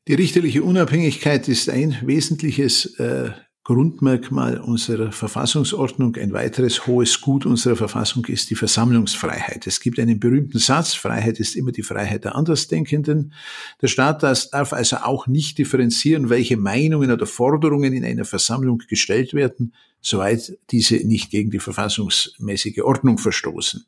Die 0.10 0.16
richterliche 0.16 0.64
Unabhängigkeit 0.64 1.48
ist 1.48 1.70
ein 1.70 1.98
wesentliches 2.02 3.00
äh, 3.00 3.32
Grundmerkmal 3.64 4.60
unserer 4.60 5.14
Verfassungsordnung. 5.14 6.18
Ein 6.18 6.34
weiteres 6.34 6.86
hohes 6.86 7.22
Gut 7.22 7.46
unserer 7.46 7.78
Verfassung 7.78 8.26
ist 8.26 8.50
die 8.50 8.56
Versammlungsfreiheit. 8.56 9.66
Es 9.66 9.80
gibt 9.80 10.00
einen 10.00 10.20
berühmten 10.20 10.60
Satz, 10.60 10.94
Freiheit 10.94 11.40
ist 11.40 11.56
immer 11.56 11.72
die 11.72 11.84
Freiheit 11.84 12.26
der 12.26 12.36
Andersdenkenden. 12.36 13.34
Der 13.82 13.88
Staat 13.88 14.24
darf 14.24 14.74
also 14.74 14.98
auch 14.98 15.28
nicht 15.28 15.58
differenzieren, 15.58 16.30
welche 16.30 16.58
Meinungen 16.58 17.10
oder 17.10 17.26
Forderungen 17.26 17.94
in 17.94 18.04
einer 18.04 18.26
Versammlung 18.26 18.80
gestellt 18.90 19.34
werden, 19.34 19.74
soweit 20.02 20.58
diese 20.70 20.96
nicht 20.96 21.32
gegen 21.32 21.50
die 21.50 21.60
verfassungsmäßige 21.60 22.82
Ordnung 22.82 23.18
verstoßen. 23.18 23.86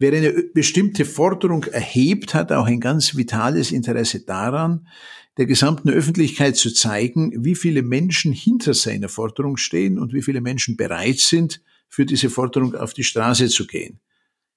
Wer 0.00 0.14
eine 0.14 0.32
bestimmte 0.54 1.04
Forderung 1.04 1.64
erhebt, 1.64 2.32
hat 2.32 2.52
auch 2.52 2.64
ein 2.64 2.80
ganz 2.80 3.18
vitales 3.18 3.70
Interesse 3.70 4.20
daran, 4.20 4.88
der 5.36 5.44
gesamten 5.44 5.90
Öffentlichkeit 5.90 6.56
zu 6.56 6.72
zeigen, 6.72 7.44
wie 7.44 7.54
viele 7.54 7.82
Menschen 7.82 8.32
hinter 8.32 8.72
seiner 8.72 9.10
Forderung 9.10 9.58
stehen 9.58 9.98
und 9.98 10.14
wie 10.14 10.22
viele 10.22 10.40
Menschen 10.40 10.78
bereit 10.78 11.18
sind, 11.18 11.60
für 11.90 12.06
diese 12.06 12.30
Forderung 12.30 12.74
auf 12.74 12.94
die 12.94 13.04
Straße 13.04 13.48
zu 13.48 13.66
gehen. 13.66 14.00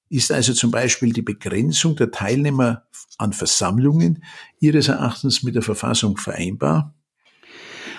Ist 0.08 0.32
also 0.32 0.54
zum 0.54 0.72
Beispiel 0.72 1.12
die 1.12 1.22
Begrenzung 1.22 1.98
der 1.98 2.12
Teilnehmer 2.12 2.86
an 3.18 3.34
Versammlungen 3.34 4.24
Ihres 4.62 4.88
Erachtens 4.88 5.44
mit 5.44 5.56
der 5.56 5.62
Verfassung 5.62 6.16
vereinbar? 6.16 6.96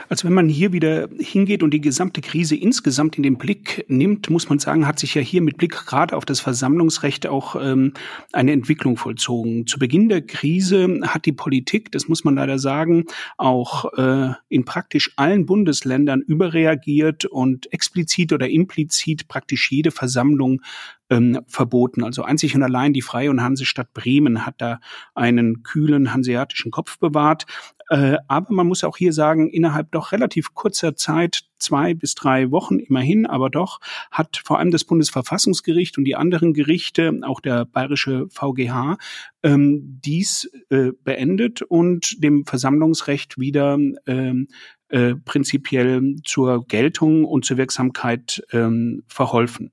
Also 0.08 0.26
wenn 0.26 0.34
man 0.34 0.48
hier 0.48 0.72
wieder 0.72 1.08
hingeht 1.18 1.62
und 1.62 1.72
die 1.72 1.80
gesamte 1.80 2.20
Krise 2.20 2.56
insgesamt 2.56 3.16
in 3.16 3.22
den 3.22 3.36
Blick 3.36 3.84
nimmt, 3.88 4.30
muss 4.30 4.48
man 4.48 4.58
sagen, 4.58 4.86
hat 4.86 4.98
sich 4.98 5.14
ja 5.14 5.22
hier 5.22 5.42
mit 5.42 5.56
Blick 5.56 5.72
gerade 5.72 6.16
auf 6.16 6.24
das 6.24 6.40
Versammlungsrecht 6.40 7.26
auch 7.26 7.56
ähm, 7.60 7.92
eine 8.32 8.52
Entwicklung 8.52 8.96
vollzogen. 8.96 9.66
Zu 9.66 9.78
Beginn 9.78 10.08
der 10.08 10.22
Krise 10.22 11.00
hat 11.02 11.26
die 11.26 11.32
Politik, 11.32 11.92
das 11.92 12.08
muss 12.08 12.24
man 12.24 12.34
leider 12.34 12.58
sagen, 12.58 13.04
auch 13.36 13.92
äh, 13.94 14.32
in 14.48 14.64
praktisch 14.64 15.12
allen 15.16 15.46
Bundesländern 15.46 16.20
überreagiert 16.20 17.24
und 17.24 17.72
explizit 17.72 18.32
oder 18.32 18.48
implizit 18.48 19.28
praktisch 19.28 19.70
jede 19.70 19.90
Versammlung 19.90 20.60
ähm, 21.10 21.40
verboten. 21.46 22.02
Also 22.02 22.22
einzig 22.22 22.54
und 22.54 22.62
allein 22.62 22.92
die 22.92 23.02
Freie 23.02 23.30
und 23.30 23.42
Hansestadt 23.42 23.92
Bremen 23.92 24.46
hat 24.46 24.56
da 24.58 24.80
einen 25.14 25.62
kühlen 25.62 26.12
hanseatischen 26.12 26.70
Kopf 26.70 26.98
bewahrt. 26.98 27.46
Äh, 27.88 28.16
aber 28.28 28.52
man 28.52 28.66
muss 28.66 28.84
auch 28.84 28.96
hier 28.96 29.12
sagen, 29.12 29.50
innerhalb 29.50 29.90
doch 29.92 30.12
relativ 30.12 30.54
kurzer 30.54 30.96
Zeit, 30.96 31.42
zwei 31.58 31.94
bis 31.94 32.14
drei 32.14 32.50
Wochen 32.50 32.78
immerhin, 32.78 33.26
aber 33.26 33.50
doch, 33.50 33.80
hat 34.10 34.40
vor 34.44 34.58
allem 34.58 34.70
das 34.70 34.84
Bundesverfassungsgericht 34.84 35.98
und 35.98 36.04
die 36.04 36.16
anderen 36.16 36.52
Gerichte, 36.52 37.20
auch 37.22 37.40
der 37.40 37.64
bayerische 37.64 38.26
VGH, 38.30 38.98
ähm, 39.42 40.00
dies 40.04 40.50
äh, 40.70 40.90
beendet 41.04 41.62
und 41.62 42.22
dem 42.22 42.44
Versammlungsrecht 42.46 43.38
wieder 43.38 43.78
ähm, 44.06 44.48
äh, 44.88 45.14
prinzipiell 45.16 46.16
zur 46.24 46.66
Geltung 46.66 47.24
und 47.24 47.44
zur 47.44 47.56
Wirksamkeit 47.56 48.42
ähm, 48.52 49.02
verholfen. 49.08 49.72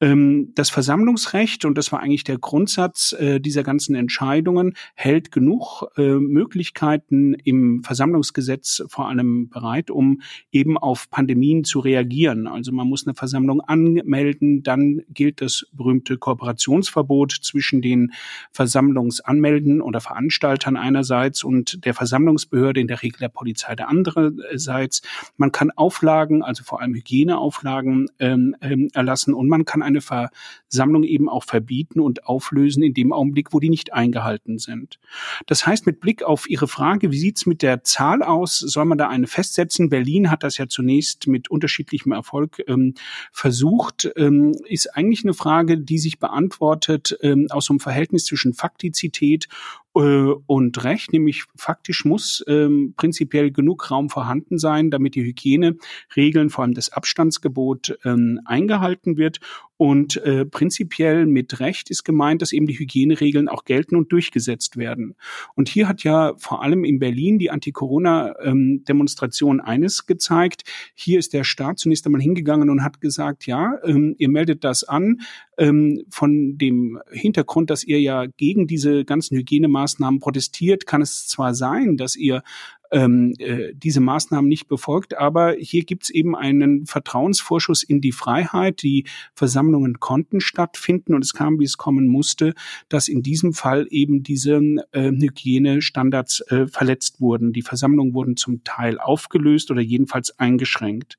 Ähm, 0.00 0.52
das 0.54 0.70
Versammlungsrecht, 0.70 1.64
und 1.64 1.76
das 1.76 1.92
war 1.92 2.00
eigentlich 2.00 2.24
der 2.24 2.38
Grundsatz 2.38 3.12
äh, 3.12 3.38
dieser 3.38 3.62
ganzen 3.62 3.94
Entscheidungen, 3.94 4.74
hält 4.94 5.30
genug 5.30 5.84
äh, 5.96 6.14
Möglichkeiten 6.14 7.34
im 7.34 7.82
Versammlungsgesetz 7.84 8.82
vor 8.88 9.08
allem 9.08 9.50
bereit, 9.50 9.90
um 9.90 10.22
eben 10.52 10.78
auf 10.78 11.10
Pandemien 11.10 11.64
zu 11.64 11.80
reagieren. 11.80 12.46
Also 12.46 12.72
man 12.72 12.88
muss 12.88 13.06
eine 13.06 13.14
Versammlung 13.14 13.60
anmelden, 13.60 14.62
dann 14.62 15.02
gilt 15.10 15.42
das 15.42 15.66
berühmte 15.72 16.16
Kooperationsverbot 16.16 17.32
zwischen 17.42 17.82
den 17.82 18.12
Versammlungsanmelden 18.52 19.82
oder 19.82 20.00
Veranstaltern 20.00 20.76
einerseits 20.76 21.44
und 21.44 21.84
der 21.84 21.92
Versammlungsbehörde, 21.92 22.80
in 22.80 22.88
der 22.88 23.02
Regel 23.02 23.18
der 23.18 23.28
Polizei 23.28 23.74
der 23.74 23.88
andererseits. 23.88 25.02
Man 25.36 25.52
kann 25.52 25.70
Auflagen, 25.70 26.42
also 26.42 26.64
vor 26.64 26.80
allem 26.80 26.94
Hygieneauflagen 26.94 28.08
ähm, 28.18 28.56
ähm, 28.62 28.88
erlassen 28.94 29.34
und 29.34 29.48
man 29.48 29.64
kann 29.64 29.82
eine 29.90 30.00
Versammlung 30.00 31.04
eben 31.04 31.28
auch 31.28 31.44
verbieten 31.44 32.00
und 32.00 32.26
auflösen 32.26 32.82
in 32.82 32.94
dem 32.94 33.12
Augenblick, 33.12 33.52
wo 33.52 33.60
die 33.60 33.68
nicht 33.68 33.92
eingehalten 33.92 34.58
sind. 34.58 34.98
Das 35.46 35.66
heißt, 35.66 35.86
mit 35.86 36.00
Blick 36.00 36.22
auf 36.22 36.48
Ihre 36.48 36.68
Frage, 36.68 37.10
wie 37.10 37.18
sieht's 37.18 37.46
mit 37.46 37.62
der 37.62 37.84
Zahl 37.84 38.22
aus? 38.22 38.58
Soll 38.58 38.84
man 38.84 38.98
da 38.98 39.08
eine 39.08 39.26
festsetzen? 39.26 39.88
Berlin 39.88 40.30
hat 40.30 40.42
das 40.42 40.58
ja 40.58 40.68
zunächst 40.68 41.26
mit 41.26 41.50
unterschiedlichem 41.50 42.12
Erfolg 42.12 42.62
ähm, 42.66 42.94
versucht. 43.32 44.10
Ähm, 44.16 44.54
ist 44.68 44.96
eigentlich 44.96 45.24
eine 45.24 45.34
Frage, 45.34 45.78
die 45.78 45.98
sich 45.98 46.18
beantwortet 46.18 47.16
ähm, 47.22 47.46
aus 47.50 47.66
so 47.66 47.72
einem 47.72 47.80
Verhältnis 47.80 48.24
zwischen 48.24 48.54
Faktizität 48.54 49.48
und 49.92 50.84
Recht, 50.84 51.12
nämlich 51.12 51.44
faktisch 51.56 52.04
muss 52.04 52.44
ähm, 52.46 52.94
prinzipiell 52.96 53.50
genug 53.50 53.90
Raum 53.90 54.08
vorhanden 54.08 54.56
sein, 54.56 54.90
damit 54.90 55.16
die 55.16 55.24
Hygieneregeln, 55.24 56.50
vor 56.50 56.62
allem 56.62 56.74
das 56.74 56.92
Abstandsgebot, 56.92 57.98
ähm, 58.04 58.40
eingehalten 58.44 59.16
wird. 59.16 59.40
Und 59.76 60.18
äh, 60.18 60.44
prinzipiell 60.44 61.24
mit 61.24 61.58
Recht 61.58 61.90
ist 61.90 62.04
gemeint, 62.04 62.42
dass 62.42 62.52
eben 62.52 62.66
die 62.66 62.78
Hygieneregeln 62.78 63.48
auch 63.48 63.64
gelten 63.64 63.96
und 63.96 64.12
durchgesetzt 64.12 64.76
werden. 64.76 65.16
Und 65.54 65.70
hier 65.70 65.88
hat 65.88 66.04
ja 66.04 66.34
vor 66.36 66.62
allem 66.62 66.84
in 66.84 66.98
Berlin 66.98 67.38
die 67.38 67.50
Anti-Corona-Demonstration 67.50 69.58
ähm, 69.58 69.64
eines 69.64 70.04
gezeigt. 70.04 70.64
Hier 70.94 71.18
ist 71.18 71.32
der 71.32 71.44
Staat 71.44 71.78
zunächst 71.78 72.04
einmal 72.04 72.20
hingegangen 72.20 72.68
und 72.68 72.84
hat 72.84 73.00
gesagt, 73.00 73.46
ja, 73.46 73.78
ähm, 73.82 74.14
ihr 74.18 74.28
meldet 74.28 74.64
das 74.64 74.84
an, 74.84 75.22
ähm, 75.56 76.02
von 76.10 76.58
dem 76.58 77.00
Hintergrund, 77.10 77.70
dass 77.70 77.82
ihr 77.82 78.02
ja 78.02 78.26
gegen 78.26 78.66
diese 78.66 79.06
ganzen 79.06 79.38
Hygienemaßnahmen 79.38 79.79
protestiert, 80.20 80.86
kann 80.86 81.02
es 81.02 81.26
zwar 81.26 81.54
sein, 81.54 81.96
dass 81.96 82.16
ihr 82.16 82.42
ähm, 82.90 83.34
äh, 83.38 83.72
diese 83.74 84.00
Maßnahmen 84.00 84.48
nicht 84.48 84.68
befolgt. 84.68 85.16
Aber 85.16 85.54
hier 85.58 85.84
gibt 85.84 86.04
es 86.04 86.10
eben 86.10 86.36
einen 86.36 86.86
Vertrauensvorschuss 86.86 87.82
in 87.82 88.00
die 88.00 88.12
Freiheit. 88.12 88.82
Die 88.82 89.04
Versammlungen 89.34 90.00
konnten 90.00 90.40
stattfinden 90.40 91.14
und 91.14 91.24
es 91.24 91.32
kam, 91.32 91.58
wie 91.58 91.64
es 91.64 91.76
kommen 91.76 92.08
musste, 92.08 92.54
dass 92.88 93.08
in 93.08 93.22
diesem 93.22 93.52
Fall 93.52 93.86
eben 93.90 94.22
diese 94.22 94.60
äh, 94.92 95.10
Hygienestandards 95.10 96.40
äh, 96.48 96.66
verletzt 96.66 97.20
wurden. 97.20 97.52
Die 97.52 97.62
Versammlungen 97.62 98.14
wurden 98.14 98.36
zum 98.36 98.64
Teil 98.64 98.98
aufgelöst 98.98 99.70
oder 99.70 99.80
jedenfalls 99.80 100.38
eingeschränkt. 100.38 101.18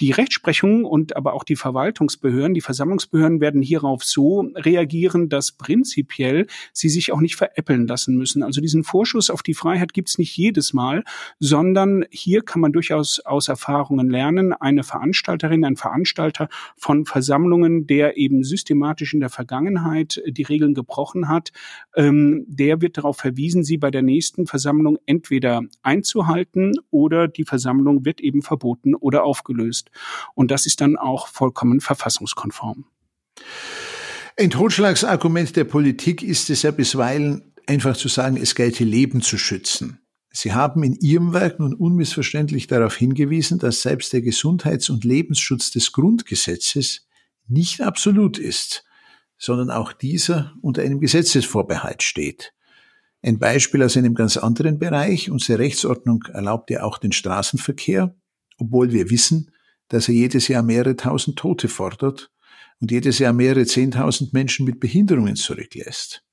Die 0.00 0.10
Rechtsprechung 0.10 0.84
und 0.84 1.16
aber 1.16 1.34
auch 1.34 1.44
die 1.44 1.56
Verwaltungsbehörden, 1.56 2.54
die 2.54 2.60
Versammlungsbehörden 2.60 3.40
werden 3.40 3.62
hierauf 3.62 4.04
so 4.04 4.40
reagieren, 4.54 5.28
dass 5.28 5.52
prinzipiell 5.52 6.46
sie 6.72 6.88
sich 6.88 7.12
auch 7.12 7.20
nicht 7.20 7.36
veräppeln 7.36 7.86
lassen 7.86 8.16
müssen. 8.16 8.42
Also 8.42 8.60
diesen 8.60 8.84
Vorschuss 8.84 9.30
auf 9.30 9.42
die 9.42 9.54
Freiheit 9.54 9.92
gibt 9.92 10.08
es 10.08 10.18
nicht 10.18 10.36
jedes 10.36 10.72
Mal 10.72 10.93
Mal, 10.94 11.04
sondern 11.38 12.04
hier 12.10 12.42
kann 12.42 12.60
man 12.60 12.72
durchaus 12.72 13.20
aus 13.20 13.48
Erfahrungen 13.48 14.10
lernen. 14.10 14.52
Eine 14.52 14.82
Veranstalterin, 14.82 15.64
ein 15.64 15.76
Veranstalter 15.76 16.48
von 16.76 17.04
Versammlungen, 17.06 17.86
der 17.86 18.16
eben 18.16 18.44
systematisch 18.44 19.14
in 19.14 19.20
der 19.20 19.30
Vergangenheit 19.30 20.22
die 20.26 20.42
Regeln 20.42 20.74
gebrochen 20.74 21.28
hat, 21.28 21.50
ähm, 21.96 22.44
der 22.48 22.80
wird 22.80 22.98
darauf 22.98 23.16
verwiesen, 23.16 23.64
sie 23.64 23.78
bei 23.78 23.90
der 23.90 24.02
nächsten 24.02 24.46
Versammlung 24.46 24.98
entweder 25.06 25.62
einzuhalten 25.82 26.74
oder 26.90 27.28
die 27.28 27.44
Versammlung 27.44 28.04
wird 28.04 28.20
eben 28.20 28.42
verboten 28.42 28.94
oder 28.94 29.24
aufgelöst. 29.24 29.90
Und 30.34 30.50
das 30.50 30.66
ist 30.66 30.80
dann 30.80 30.96
auch 30.96 31.28
vollkommen 31.28 31.80
verfassungskonform. 31.80 32.84
Ein 34.36 34.50
Totschlagsargument 34.50 35.54
der 35.56 35.64
Politik 35.64 36.22
ist 36.22 36.50
es 36.50 36.62
ja 36.62 36.70
bisweilen 36.70 37.54
einfach 37.66 37.96
zu 37.96 38.08
sagen, 38.08 38.36
es 38.36 38.54
gelte 38.54 38.84
Leben 38.84 39.22
zu 39.22 39.38
schützen. 39.38 40.03
Sie 40.36 40.52
haben 40.52 40.82
in 40.82 40.94
Ihrem 40.96 41.32
Werk 41.32 41.60
nun 41.60 41.74
unmissverständlich 41.74 42.66
darauf 42.66 42.96
hingewiesen, 42.96 43.60
dass 43.60 43.82
selbst 43.82 44.12
der 44.12 44.20
Gesundheits- 44.20 44.90
und 44.90 45.04
Lebensschutz 45.04 45.70
des 45.70 45.92
Grundgesetzes 45.92 47.06
nicht 47.46 47.80
absolut 47.80 48.36
ist, 48.38 48.84
sondern 49.38 49.70
auch 49.70 49.92
dieser 49.92 50.52
unter 50.60 50.82
einem 50.82 50.98
Gesetzesvorbehalt 50.98 52.02
steht. 52.02 52.52
Ein 53.22 53.38
Beispiel 53.38 53.84
aus 53.84 53.96
einem 53.96 54.16
ganz 54.16 54.36
anderen 54.36 54.80
Bereich. 54.80 55.30
Unsere 55.30 55.60
Rechtsordnung 55.60 56.24
erlaubt 56.32 56.68
ja 56.70 56.82
auch 56.82 56.98
den 56.98 57.12
Straßenverkehr, 57.12 58.16
obwohl 58.58 58.90
wir 58.90 59.10
wissen, 59.10 59.52
dass 59.86 60.08
er 60.08 60.14
jedes 60.14 60.48
Jahr 60.48 60.64
mehrere 60.64 60.96
tausend 60.96 61.38
Tote 61.38 61.68
fordert 61.68 62.32
und 62.80 62.90
jedes 62.90 63.20
Jahr 63.20 63.32
mehrere 63.32 63.66
zehntausend 63.66 64.32
Menschen 64.32 64.66
mit 64.66 64.80
Behinderungen 64.80 65.36
zurücklässt. 65.36 66.23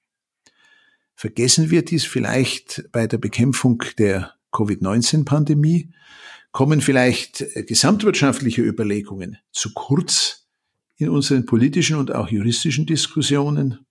Vergessen 1.21 1.69
wir 1.69 1.85
dies 1.85 2.03
vielleicht 2.03 2.83
bei 2.91 3.05
der 3.05 3.19
Bekämpfung 3.19 3.83
der 3.99 4.33
Covid-19-Pandemie? 4.53 5.91
Kommen 6.51 6.81
vielleicht 6.81 7.41
äh, 7.41 7.61
gesamtwirtschaftliche 7.61 8.63
Überlegungen 8.63 9.37
zu 9.51 9.71
kurz 9.75 10.47
in 10.97 11.09
unseren 11.09 11.45
politischen 11.45 11.97
und 11.97 12.11
auch 12.11 12.29
juristischen 12.29 12.87
Diskussionen? 12.87 13.85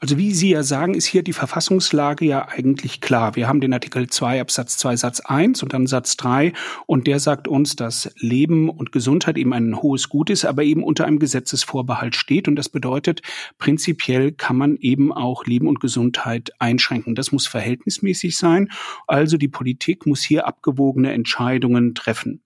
Also 0.00 0.18
wie 0.18 0.32
Sie 0.32 0.50
ja 0.50 0.62
sagen, 0.62 0.94
ist 0.94 1.06
hier 1.06 1.22
die 1.22 1.32
Verfassungslage 1.32 2.24
ja 2.26 2.48
eigentlich 2.48 3.00
klar. 3.00 3.34
Wir 3.34 3.48
haben 3.48 3.60
den 3.60 3.72
Artikel 3.72 4.08
2 4.08 4.40
Absatz 4.40 4.76
2 4.76 4.96
Satz 4.96 5.20
1 5.20 5.62
und 5.62 5.72
dann 5.72 5.86
Satz 5.86 6.16
3 6.16 6.52
und 6.86 7.06
der 7.06 7.18
sagt 7.18 7.48
uns, 7.48 7.76
dass 7.76 8.12
Leben 8.18 8.68
und 8.68 8.92
Gesundheit 8.92 9.38
eben 9.38 9.54
ein 9.54 9.80
hohes 9.80 10.08
Gut 10.08 10.28
ist, 10.28 10.44
aber 10.44 10.64
eben 10.64 10.82
unter 10.82 11.06
einem 11.06 11.18
Gesetzesvorbehalt 11.18 12.14
steht 12.14 12.46
und 12.46 12.56
das 12.56 12.68
bedeutet, 12.68 13.22
prinzipiell 13.58 14.32
kann 14.32 14.56
man 14.56 14.76
eben 14.76 15.12
auch 15.12 15.46
Leben 15.46 15.66
und 15.66 15.80
Gesundheit 15.80 16.50
einschränken. 16.58 17.14
Das 17.14 17.32
muss 17.32 17.46
verhältnismäßig 17.46 18.36
sein. 18.36 18.68
Also 19.06 19.38
die 19.38 19.48
Politik 19.48 20.06
muss 20.06 20.22
hier 20.22 20.46
abgewogene 20.46 21.12
Entscheidungen 21.12 21.94
treffen. 21.94 22.42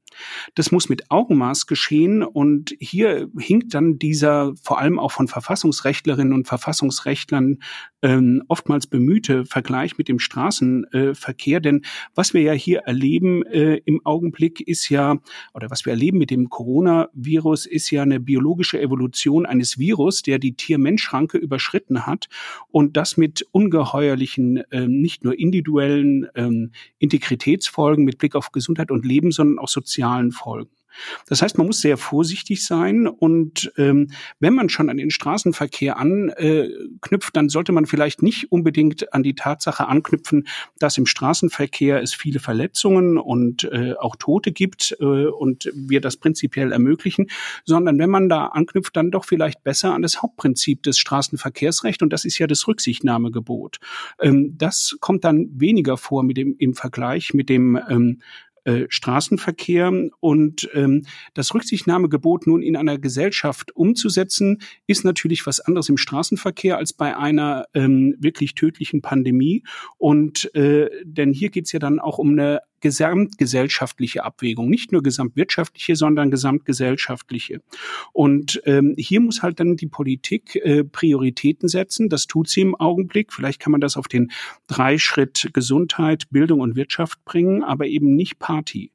Das 0.55 0.73
muss 0.73 0.89
mit 0.89 1.11
Augenmaß 1.11 1.67
geschehen 1.67 2.23
und 2.23 2.75
hier 2.79 3.29
hinkt 3.39 3.75
dann 3.75 3.99
dieser 3.99 4.55
vor 4.63 4.79
allem 4.79 4.99
auch 4.99 5.13
von 5.13 5.29
Verfassungsrechtlerinnen 5.29 6.33
und 6.33 6.47
Verfassungsrechtlern 6.47 7.59
ähm, 8.03 8.43
oftmals 8.49 8.87
bemühte 8.87 9.45
Vergleich 9.45 9.99
mit 9.99 10.09
dem 10.09 10.19
Straßenverkehr. 10.19 11.59
Äh, 11.59 11.61
Denn 11.61 11.83
was 12.15 12.35
wir 12.35 12.43
ja 12.43 12.53
hier 12.53 12.81
erleben 12.81 13.45
äh, 13.45 13.77
im 13.85 14.05
Augenblick 14.05 14.61
ist 14.61 14.89
ja, 14.89 15.19
oder 15.55 15.71
was 15.71 15.85
wir 15.85 15.93
erleben 15.93 16.19
mit 16.19 16.31
dem 16.31 16.49
Coronavirus, 16.49 17.67
ist 17.67 17.91
ja 17.91 18.03
eine 18.03 18.21
biologische 18.21 18.81
Evolution 18.81 19.47
eines 19.47 19.79
Virus, 19.79 20.23
der 20.23 20.39
die 20.39 20.55
Tier-Mensch-Schranke 20.55 21.39
überschritten 21.39 22.07
hat 22.07 22.29
und 22.71 22.97
das 22.97 23.17
mit 23.17 23.47
ungeheuerlichen, 23.53 24.59
äh, 24.71 24.87
nicht 24.87 25.25
nur 25.25 25.39
individuellen 25.39 26.27
ähm, 26.35 26.73
Integritätsfolgen 26.99 28.05
mit 28.05 28.19
Blick 28.19 28.35
auf 28.35 28.53
Gesundheit 28.53 28.91
und 28.91 29.05
Leben, 29.05 29.31
sondern 29.31 29.59
auch 29.59 29.69
sozialen 30.01 30.33
Folgen. 30.33 30.71
Das 31.29 31.41
heißt, 31.41 31.57
man 31.57 31.69
muss 31.69 31.81
sehr 31.81 31.97
vorsichtig 31.97 32.65
sein 32.65 33.07
und 33.07 33.73
ähm, 33.79 34.09
wenn 34.41 34.55
man 34.55 34.69
schon 34.69 34.91
an 34.91 34.97
den 34.97 35.11
Straßenverkehr 35.11 35.97
anknüpft, 35.97 37.37
dann 37.37 37.49
sollte 37.49 37.73
man 37.73 37.87
vielleicht 37.87 38.23
nicht 38.23 38.51
unbedingt 38.51 39.13
an 39.15 39.23
die 39.23 39.35
Tatsache 39.35 39.87
anknüpfen, 39.87 40.49
dass 40.79 40.99
im 40.99 41.07
Straßenverkehr 41.07 42.03
es 42.03 42.13
viele 42.13 42.41
Verletzungen 42.41 43.19
und 43.19 43.65
äh, 43.65 43.95
auch 43.99 44.17
Tote 44.17 44.51
gibt 44.53 44.97
äh, 45.01 45.05
und 45.27 45.71
wir 45.75 46.01
das 46.01 46.17
prinzipiell 46.17 46.73
ermöglichen, 46.73 47.31
sondern 47.65 47.99
wenn 47.99 48.11
man 48.11 48.29
da 48.29 48.47
anknüpft, 48.47 48.97
dann 48.97 49.13
doch 49.13 49.25
vielleicht 49.25 49.63
besser 49.63 49.95
an 49.95 50.03
das 50.03 50.23
Hauptprinzip 50.23 50.83
des 50.83 50.99
Straßenverkehrsrechts 50.99 52.03
und 52.03 52.13
das 52.13 52.25
ist 52.25 52.39
ja 52.39 52.49
das 52.49 52.67
Rücksichtnahmegebot. 52.67 53.79
Ähm, 54.21 54.57
das 54.59 54.97
kommt 55.01 55.25
dann 55.25 55.49
weniger 55.55 55.97
vor 55.97 56.25
mit 56.25 56.37
dem 56.37 56.57
im 56.59 56.75
Vergleich 56.75 57.33
mit 57.33 57.49
dem 57.49 57.79
ähm, 57.89 58.21
äh, 58.65 58.87
Straßenverkehr. 58.89 59.93
Und 60.21 60.69
ähm, 60.75 61.07
das 61.35 61.55
Rücksichtnahmegebot 61.55 62.47
nun 62.47 62.63
in 62.63 62.77
einer 62.77 62.99
Gesellschaft 62.99 63.75
umzusetzen, 63.75 64.59
ist 64.87 65.05
natürlich 65.05 65.47
was 65.47 65.61
anderes 65.61 65.89
im 65.89 65.97
Straßenverkehr 65.97 66.77
als 66.77 66.93
bei 66.93 67.17
einer 67.17 67.67
ähm, 67.75 68.17
wirklich 68.19 68.55
tödlichen 68.55 69.03
Pandemie. 69.03 69.65
Und 69.99 70.55
äh, 70.55 70.89
denn 71.05 71.33
hier 71.33 71.51
geht's 71.51 71.73
ja 71.73 71.79
dann 71.79 71.99
auch 71.99 72.19
um 72.19 72.31
eine 72.31 72.61
gesamtgesellschaftliche 72.81 74.25
Abwägung, 74.25 74.69
nicht 74.69 74.93
nur 74.93 75.03
gesamtwirtschaftliche, 75.03 75.97
sondern 75.97 76.31
gesamtgesellschaftliche. 76.31 77.61
Und 78.13 78.61
ähm, 78.65 78.95
hier 78.97 79.21
muss 79.21 79.43
halt 79.43 79.61
dann 79.61 79.77
die 79.77 79.87
Politik 79.87 80.57
äh, 80.57 80.85
Prioritäten 80.85 81.69
setzen. 81.69 82.09
Das 82.09 82.27
tut 82.27 82.49
sie 82.49 82.63
im 82.63 82.75
Augenblick. 82.75 83.33
Vielleicht 83.33 83.61
kann 83.61 83.73
man 83.73 83.81
das 83.81 83.97
auf 83.97 84.09
den 84.09 84.31
Dreischritt 84.67 85.51
Gesundheit, 85.53 86.25
Bildung 86.31 86.61
und 86.61 86.77
Wirtschaft 86.77 87.25
bringen, 87.25 87.63
aber 87.63 87.87
eben 87.87 88.15
nicht 88.15 88.39
Party. 88.39 88.93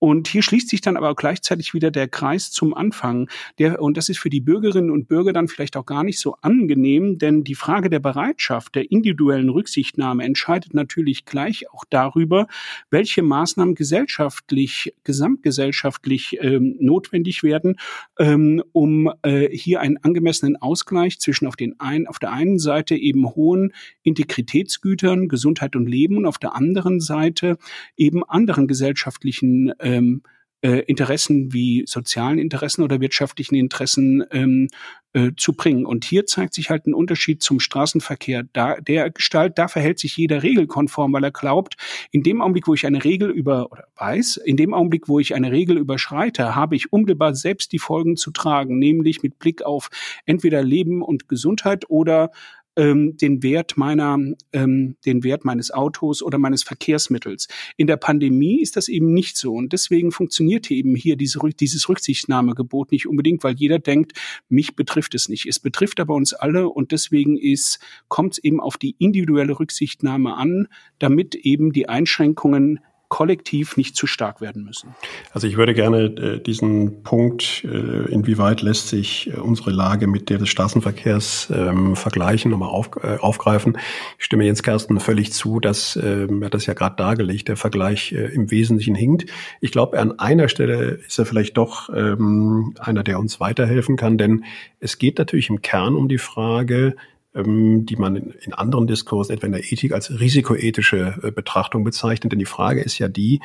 Und 0.00 0.28
hier 0.28 0.42
schließt 0.42 0.70
sich 0.70 0.80
dann 0.80 0.96
aber 0.96 1.14
gleichzeitig 1.14 1.74
wieder 1.74 1.90
der 1.90 2.08
Kreis 2.08 2.50
zum 2.50 2.72
Anfang. 2.72 3.28
Der, 3.58 3.82
und 3.82 3.98
das 3.98 4.08
ist 4.08 4.18
für 4.18 4.30
die 4.30 4.40
Bürgerinnen 4.40 4.90
und 4.90 5.08
Bürger 5.08 5.34
dann 5.34 5.46
vielleicht 5.46 5.76
auch 5.76 5.84
gar 5.84 6.04
nicht 6.04 6.18
so 6.18 6.36
angenehm, 6.40 7.18
denn 7.18 7.44
die 7.44 7.54
Frage 7.54 7.90
der 7.90 8.00
Bereitschaft, 8.00 8.74
der 8.74 8.90
individuellen 8.90 9.50
Rücksichtnahme 9.50 10.24
entscheidet 10.24 10.72
natürlich 10.72 11.26
gleich 11.26 11.70
auch 11.70 11.84
darüber, 11.90 12.46
welche 12.90 13.22
Maßnahmen 13.22 13.74
gesellschaftlich, 13.74 14.94
gesamtgesellschaftlich 15.04 16.38
ähm, 16.40 16.76
notwendig 16.80 17.42
werden, 17.42 17.76
ähm, 18.18 18.62
um 18.72 19.12
äh, 19.20 19.54
hier 19.54 19.80
einen 19.80 19.98
angemessenen 19.98 20.56
Ausgleich 20.56 21.20
zwischen 21.20 21.46
auf, 21.46 21.56
den 21.56 21.78
ein, 21.78 22.06
auf 22.06 22.18
der 22.18 22.32
einen 22.32 22.58
Seite 22.58 22.96
eben 22.96 23.34
hohen 23.34 23.74
Integritätsgütern, 24.02 25.28
Gesundheit 25.28 25.76
und 25.76 25.86
Leben 25.86 26.16
und 26.16 26.24
auf 26.24 26.38
der 26.38 26.54
anderen 26.54 27.00
Seite 27.00 27.58
eben 27.98 28.24
anderen 28.24 28.66
gesellschaftlichen 28.66 29.39
äh, 29.42 29.72
ähm, 29.80 30.22
äh, 30.62 30.80
Interessen 30.80 31.52
wie 31.52 31.84
sozialen 31.86 32.38
Interessen 32.38 32.82
oder 32.82 33.00
wirtschaftlichen 33.00 33.54
Interessen 33.54 34.24
ähm, 34.30 34.68
äh, 35.12 35.30
zu 35.36 35.54
bringen. 35.54 35.86
Und 35.86 36.04
hier 36.04 36.26
zeigt 36.26 36.54
sich 36.54 36.70
halt 36.70 36.86
ein 36.86 36.94
Unterschied 36.94 37.42
zum 37.42 37.60
Straßenverkehr 37.60 38.44
da, 38.52 38.76
der 38.76 39.10
Gestalt. 39.10 39.58
Da 39.58 39.68
verhält 39.68 39.98
sich 39.98 40.16
jeder 40.16 40.42
regelkonform, 40.42 41.12
weil 41.12 41.24
er 41.24 41.30
glaubt, 41.30 41.76
in 42.10 42.22
dem 42.22 42.42
Augenblick, 42.42 42.68
wo 42.68 42.74
ich 42.74 42.86
eine 42.86 43.02
Regel 43.04 43.30
über 43.30 43.72
oder 43.72 43.84
weiß, 43.96 44.36
in 44.36 44.56
dem 44.56 44.74
Augenblick, 44.74 45.08
wo 45.08 45.18
ich 45.18 45.34
eine 45.34 45.50
Regel 45.50 45.78
überschreite, 45.78 46.54
habe 46.54 46.76
ich 46.76 46.92
unmittelbar 46.92 47.34
selbst 47.34 47.72
die 47.72 47.78
Folgen 47.78 48.16
zu 48.16 48.30
tragen, 48.30 48.78
nämlich 48.78 49.22
mit 49.22 49.38
Blick 49.38 49.62
auf 49.62 49.88
entweder 50.26 50.62
Leben 50.62 51.02
und 51.02 51.28
Gesundheit 51.28 51.88
oder 51.88 52.30
ähm, 52.80 53.18
den 53.18 53.42
Wert 53.42 53.76
meiner, 53.76 54.18
ähm, 54.54 54.96
den 55.04 55.22
Wert 55.22 55.44
meines 55.44 55.70
Autos 55.70 56.22
oder 56.22 56.38
meines 56.38 56.62
Verkehrsmittels. 56.62 57.46
In 57.76 57.86
der 57.86 57.98
Pandemie 57.98 58.62
ist 58.62 58.76
das 58.76 58.88
eben 58.88 59.12
nicht 59.12 59.36
so 59.36 59.52
und 59.52 59.74
deswegen 59.74 60.12
funktioniert 60.12 60.70
eben 60.70 60.96
hier 60.96 61.16
diese, 61.16 61.40
dieses 61.60 61.90
Rücksichtnahmegebot 61.90 62.90
nicht 62.90 63.06
unbedingt, 63.06 63.44
weil 63.44 63.54
jeder 63.54 63.78
denkt, 63.78 64.18
mich 64.48 64.76
betrifft 64.76 65.14
es 65.14 65.28
nicht. 65.28 65.44
Es 65.46 65.58
betrifft 65.58 66.00
aber 66.00 66.14
uns 66.14 66.32
alle 66.32 66.70
und 66.70 66.90
deswegen 66.92 67.36
ist, 67.36 67.80
kommt 68.08 68.32
es 68.34 68.38
eben 68.38 68.60
auf 68.60 68.78
die 68.78 68.96
individuelle 68.98 69.60
Rücksichtnahme 69.60 70.34
an, 70.34 70.66
damit 70.98 71.34
eben 71.34 71.72
die 71.72 71.86
Einschränkungen 71.86 72.80
kollektiv 73.10 73.76
nicht 73.76 73.96
zu 73.96 74.06
stark 74.06 74.40
werden 74.40 74.64
müssen. 74.64 74.94
Also 75.32 75.48
ich 75.48 75.56
würde 75.56 75.74
gerne 75.74 76.04
äh, 76.04 76.40
diesen 76.40 77.02
Punkt, 77.02 77.64
äh, 77.64 78.08
inwieweit 78.10 78.62
lässt 78.62 78.88
sich 78.88 79.28
äh, 79.28 79.40
unsere 79.40 79.72
Lage 79.72 80.06
mit 80.06 80.30
der 80.30 80.38
des 80.38 80.48
Straßenverkehrs 80.48 81.52
ähm, 81.54 81.96
vergleichen, 81.96 82.52
nochmal 82.52 82.70
auf, 82.70 82.90
äh, 83.02 83.16
aufgreifen. 83.18 83.76
Ich 84.18 84.24
stimme 84.24 84.44
Jens 84.44 84.62
Kersten 84.62 85.00
völlig 85.00 85.32
zu, 85.32 85.58
dass, 85.58 85.96
äh, 85.96 86.28
er 86.28 86.44
hat 86.46 86.54
das 86.54 86.66
ja 86.66 86.74
gerade 86.74 86.96
dargelegt, 86.96 87.48
der 87.48 87.56
Vergleich 87.56 88.12
äh, 88.12 88.26
im 88.26 88.52
Wesentlichen 88.52 88.94
hinkt. 88.94 89.26
Ich 89.60 89.72
glaube, 89.72 89.98
an 89.98 90.18
einer 90.20 90.48
Stelle 90.48 91.00
ist 91.04 91.18
er 91.18 91.26
vielleicht 91.26 91.56
doch 91.56 91.90
ähm, 91.92 92.74
einer, 92.78 93.02
der 93.02 93.18
uns 93.18 93.40
weiterhelfen 93.40 93.96
kann, 93.96 94.18
denn 94.18 94.44
es 94.78 94.98
geht 94.98 95.18
natürlich 95.18 95.50
im 95.50 95.62
Kern 95.62 95.96
um 95.96 96.08
die 96.08 96.18
Frage, 96.18 96.94
die 97.34 97.96
man 97.96 98.16
in 98.16 98.52
anderen 98.52 98.86
Diskursen, 98.86 99.34
etwa 99.34 99.46
in 99.46 99.52
der 99.52 99.72
Ethik, 99.72 99.92
als 99.92 100.18
risikoethische 100.18 101.20
äh, 101.22 101.30
Betrachtung 101.30 101.84
bezeichnet. 101.84 102.32
Denn 102.32 102.38
die 102.40 102.44
Frage 102.44 102.80
ist 102.80 102.98
ja 102.98 103.08
die, 103.08 103.40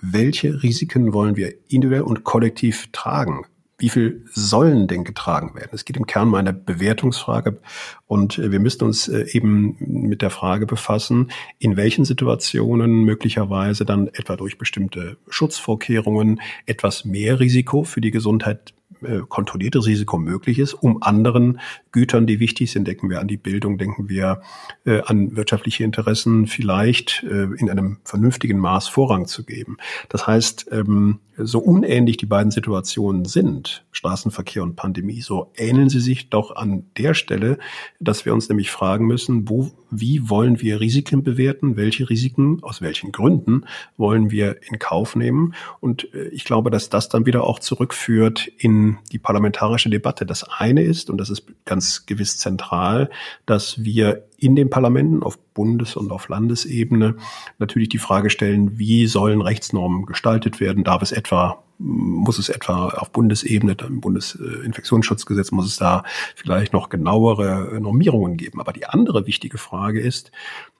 welche 0.00 0.62
Risiken 0.62 1.12
wollen 1.12 1.36
wir 1.36 1.52
individuell 1.68 2.02
und 2.02 2.24
kollektiv 2.24 2.88
tragen? 2.92 3.44
Wie 3.80 3.90
viel 3.90 4.24
sollen 4.32 4.88
denn 4.88 5.04
getragen 5.04 5.54
werden? 5.54 5.70
Es 5.72 5.84
geht 5.84 5.96
im 5.96 6.06
Kern 6.06 6.28
um 6.28 6.34
eine 6.34 6.52
Bewertungsfrage 6.52 7.60
und 8.06 8.38
äh, 8.38 8.50
wir 8.50 8.60
müssen 8.60 8.84
uns 8.84 9.08
äh, 9.08 9.26
eben 9.30 9.76
mit 9.78 10.22
der 10.22 10.30
Frage 10.30 10.66
befassen, 10.66 11.30
in 11.58 11.76
welchen 11.76 12.06
Situationen 12.06 13.04
möglicherweise 13.04 13.84
dann 13.84 14.08
etwa 14.08 14.36
durch 14.36 14.56
bestimmte 14.56 15.18
Schutzvorkehrungen 15.28 16.40
etwas 16.66 17.04
mehr 17.04 17.40
Risiko 17.40 17.84
für 17.84 18.00
die 18.00 18.10
Gesundheit 18.10 18.72
äh, 19.02 19.20
kontrolliertes 19.28 19.86
Risiko 19.86 20.18
möglich 20.18 20.58
ist, 20.58 20.74
um 20.74 21.02
anderen 21.02 21.60
Gütern, 21.92 22.26
die 22.26 22.40
wichtig 22.40 22.70
sind, 22.70 22.86
denken 22.86 23.10
wir 23.10 23.20
an 23.20 23.28
die 23.28 23.36
Bildung, 23.36 23.78
denken 23.78 24.08
wir 24.08 24.42
äh, 24.84 25.00
an 25.02 25.36
wirtschaftliche 25.36 25.84
Interessen, 25.84 26.46
vielleicht 26.46 27.24
äh, 27.24 27.48
in 27.56 27.70
einem 27.70 27.98
vernünftigen 28.04 28.58
Maß 28.58 28.88
Vorrang 28.88 29.26
zu 29.26 29.44
geben. 29.44 29.76
Das 30.08 30.26
heißt, 30.26 30.68
ähm, 30.72 31.20
so 31.38 31.60
unähnlich 31.60 32.16
die 32.16 32.26
beiden 32.26 32.50
Situationen 32.50 33.24
sind, 33.24 33.84
Straßenverkehr 33.92 34.62
und 34.62 34.76
Pandemie, 34.76 35.20
so 35.20 35.52
ähneln 35.56 35.88
sie 35.88 36.00
sich 36.00 36.30
doch 36.30 36.56
an 36.56 36.84
der 36.96 37.14
Stelle, 37.14 37.58
dass 38.00 38.24
wir 38.24 38.34
uns 38.34 38.48
nämlich 38.48 38.70
fragen 38.70 39.06
müssen, 39.06 39.48
wo, 39.48 39.70
wie 39.90 40.28
wollen 40.28 40.60
wir 40.60 40.80
Risiken 40.80 41.22
bewerten, 41.22 41.76
welche 41.76 42.10
Risiken, 42.10 42.62
aus 42.62 42.82
welchen 42.82 43.12
Gründen 43.12 43.64
wollen 43.96 44.30
wir 44.30 44.56
in 44.68 44.78
Kauf 44.78 45.14
nehmen. 45.14 45.54
Und 45.80 46.12
äh, 46.12 46.28
ich 46.28 46.44
glaube, 46.44 46.70
dass 46.70 46.90
das 46.90 47.08
dann 47.08 47.26
wieder 47.26 47.44
auch 47.44 47.60
zurückführt 47.60 48.50
in 48.58 48.87
die 49.12 49.18
parlamentarische 49.18 49.90
Debatte. 49.90 50.24
Das 50.24 50.44
eine 50.44 50.82
ist, 50.82 51.10
und 51.10 51.18
das 51.18 51.30
ist 51.30 51.44
ganz 51.64 52.06
gewiss 52.06 52.38
zentral, 52.38 53.10
dass 53.46 53.84
wir 53.84 54.24
in 54.38 54.56
den 54.56 54.70
Parlamenten 54.70 55.22
auf 55.22 55.38
Bundes- 55.54 55.96
und 55.96 56.10
auf 56.10 56.28
Landesebene 56.28 57.16
natürlich 57.58 57.88
die 57.88 57.98
Frage 57.98 58.30
stellen, 58.30 58.78
wie 58.78 59.06
sollen 59.06 59.40
Rechtsnormen 59.40 60.06
gestaltet 60.06 60.60
werden? 60.60 60.84
Darf 60.84 61.02
es 61.02 61.12
etwa 61.12 61.62
muss 61.78 62.38
es 62.38 62.48
etwa 62.48 62.88
auf 62.88 63.10
Bundesebene, 63.10 63.76
im 63.86 64.00
Bundesinfektionsschutzgesetz 64.00 65.52
muss 65.52 65.66
es 65.66 65.76
da 65.76 66.04
vielleicht 66.34 66.72
noch 66.72 66.88
genauere 66.88 67.78
Normierungen 67.80 68.36
geben. 68.36 68.60
Aber 68.60 68.72
die 68.72 68.86
andere 68.86 69.26
wichtige 69.26 69.58
Frage 69.58 70.00
ist, 70.00 70.32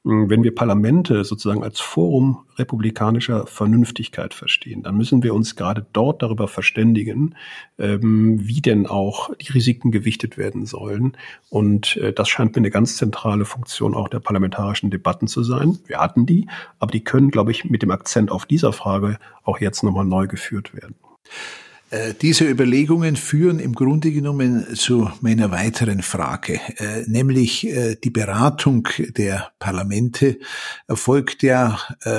wenn 0.05 0.45
wir 0.45 0.55
Parlamente 0.55 1.25
sozusagen 1.25 1.63
als 1.63 1.81
Forum 1.81 2.47
republikanischer 2.57 3.47
Vernünftigkeit 3.47 4.33
verstehen, 4.33 4.83
dann 4.83 4.97
müssen 4.97 5.23
wir 5.23 5.35
uns 5.35 5.55
gerade 5.55 5.87
dort 5.93 6.23
darüber 6.23 6.49
verständigen, 6.49 7.35
ähm, 7.79 8.39
wie 8.41 8.61
denn 8.61 8.87
auch 8.87 9.35
die 9.35 9.53
Risiken 9.53 9.91
gewichtet 9.91 10.39
werden 10.39 10.67
sollen. 10.67 11.17
Und 11.51 11.97
äh, 11.99 12.13
das 12.13 12.29
scheint 12.29 12.55
mir 12.55 12.61
eine 12.61 12.71
ganz 12.71 12.97
zentrale 12.97 13.45
Funktion 13.45 13.95
auch 13.95 14.09
der 14.09 14.21
parlamentarischen 14.21 14.91
Debatten 14.91 15.27
zu 15.27 15.43
sein. 15.43 15.79
Wir 15.87 15.99
hatten 15.99 16.27
die, 16.27 16.49
aber 16.79 16.91
die 16.91 17.05
können, 17.05 17.31
glaube 17.31 17.51
ich, 17.51 17.65
mit 17.65 17.83
dem 17.83 17.91
Akzent 17.91 18.31
auf 18.31 18.47
dieser 18.47 18.73
Frage 18.73 19.19
auch 19.43 19.61
jetzt 19.61 19.83
nochmal 19.83 20.05
neu 20.05 20.27
geführt 20.27 20.75
werden. 20.75 20.88
Äh, 21.91 22.13
diese 22.21 22.45
Überlegungen 22.45 23.17
führen 23.17 23.59
im 23.59 23.75
Grunde 23.75 24.13
genommen 24.13 24.77
zu 24.77 25.11
meiner 25.23 25.51
weiteren 25.51 26.03
Frage, 26.03 26.61
äh, 26.77 27.05
nämlich 27.07 27.67
äh, 27.67 27.97
die 27.97 28.11
Beratung 28.11 28.87
der 29.17 29.53
Parlamente 29.59 30.39
erfolgt 30.87 31.43
ja 31.43 31.79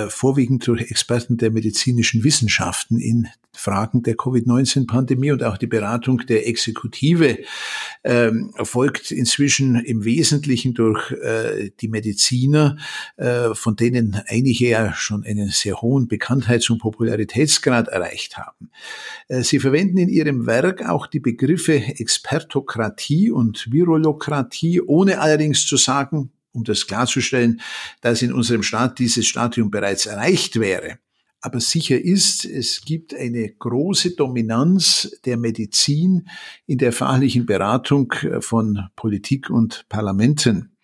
vorwiegend 0.10 0.66
durch 0.68 0.90
Experten 0.90 1.38
der 1.38 1.52
medizinischen 1.52 2.24
Wissenschaften 2.24 3.00
in 3.00 3.28
Fragen 3.56 4.04
der 4.04 4.16
Covid-19-Pandemie 4.16 5.32
und 5.32 5.44
auch 5.44 5.58
die 5.58 5.68
Beratung 5.68 6.20
der 6.28 6.48
Exekutive 6.48 7.40
ähm, 8.04 8.54
erfolgt 8.56 9.12
inzwischen 9.12 9.76
im 9.76 10.06
Wesentlichen 10.06 10.74
durch 10.74 11.12
äh, 11.12 11.72
die 11.80 11.88
Mediziner, 11.88 12.78
äh, 13.18 13.54
von 13.54 13.76
denen 13.76 14.22
einige 14.28 14.70
ja 14.70 14.94
schon 14.94 15.24
einen 15.26 15.50
sehr 15.50 15.82
hohen 15.82 16.08
Bekanntheits- 16.08 16.70
und 16.70 16.80
Popularitätsgrad 16.80 17.88
erreicht 17.88 18.38
haben. 18.38 18.70
Äh, 19.28 19.42
sie 19.42 19.60
verwenden 19.60 19.98
in 19.98 20.10
ihrem 20.10 20.46
Werk 20.46 20.88
auch 20.88 21.08
die 21.08 21.20
Begriffe 21.20 21.76
Expertokratie 21.76 23.32
und 23.32 23.72
Virolokratie, 23.72 24.82
ohne 24.82 25.20
allerdings 25.20 25.66
zu 25.66 25.78
sagen, 25.78 26.32
um 26.52 26.64
das 26.64 26.88
klarzustellen, 26.88 27.62
dass 28.02 28.22
in 28.22 28.34
unserem 28.34 28.64
Staat 28.64 29.00
dieses 29.00 29.28
Stadium 29.28 29.72
bereits 29.72 30.06
erreicht 30.06 30.60
wäre. 30.60 31.00
Aber 31.42 31.62
sicher 31.62 32.00
ist, 32.00 32.44
es 32.44 32.82
gibt 32.82 33.14
eine 33.14 33.50
große 33.50 34.16
Dominanz 34.16 35.20
der 35.26 35.38
Medizin 35.38 36.28
in 36.66 36.78
der 36.78 36.92
fachlichen 36.92 37.46
Beratung 37.46 38.12
äh, 38.24 38.42
von 38.42 38.90
Politik 38.96 39.50
und 39.50 39.86
Parlamenten. 39.88 40.76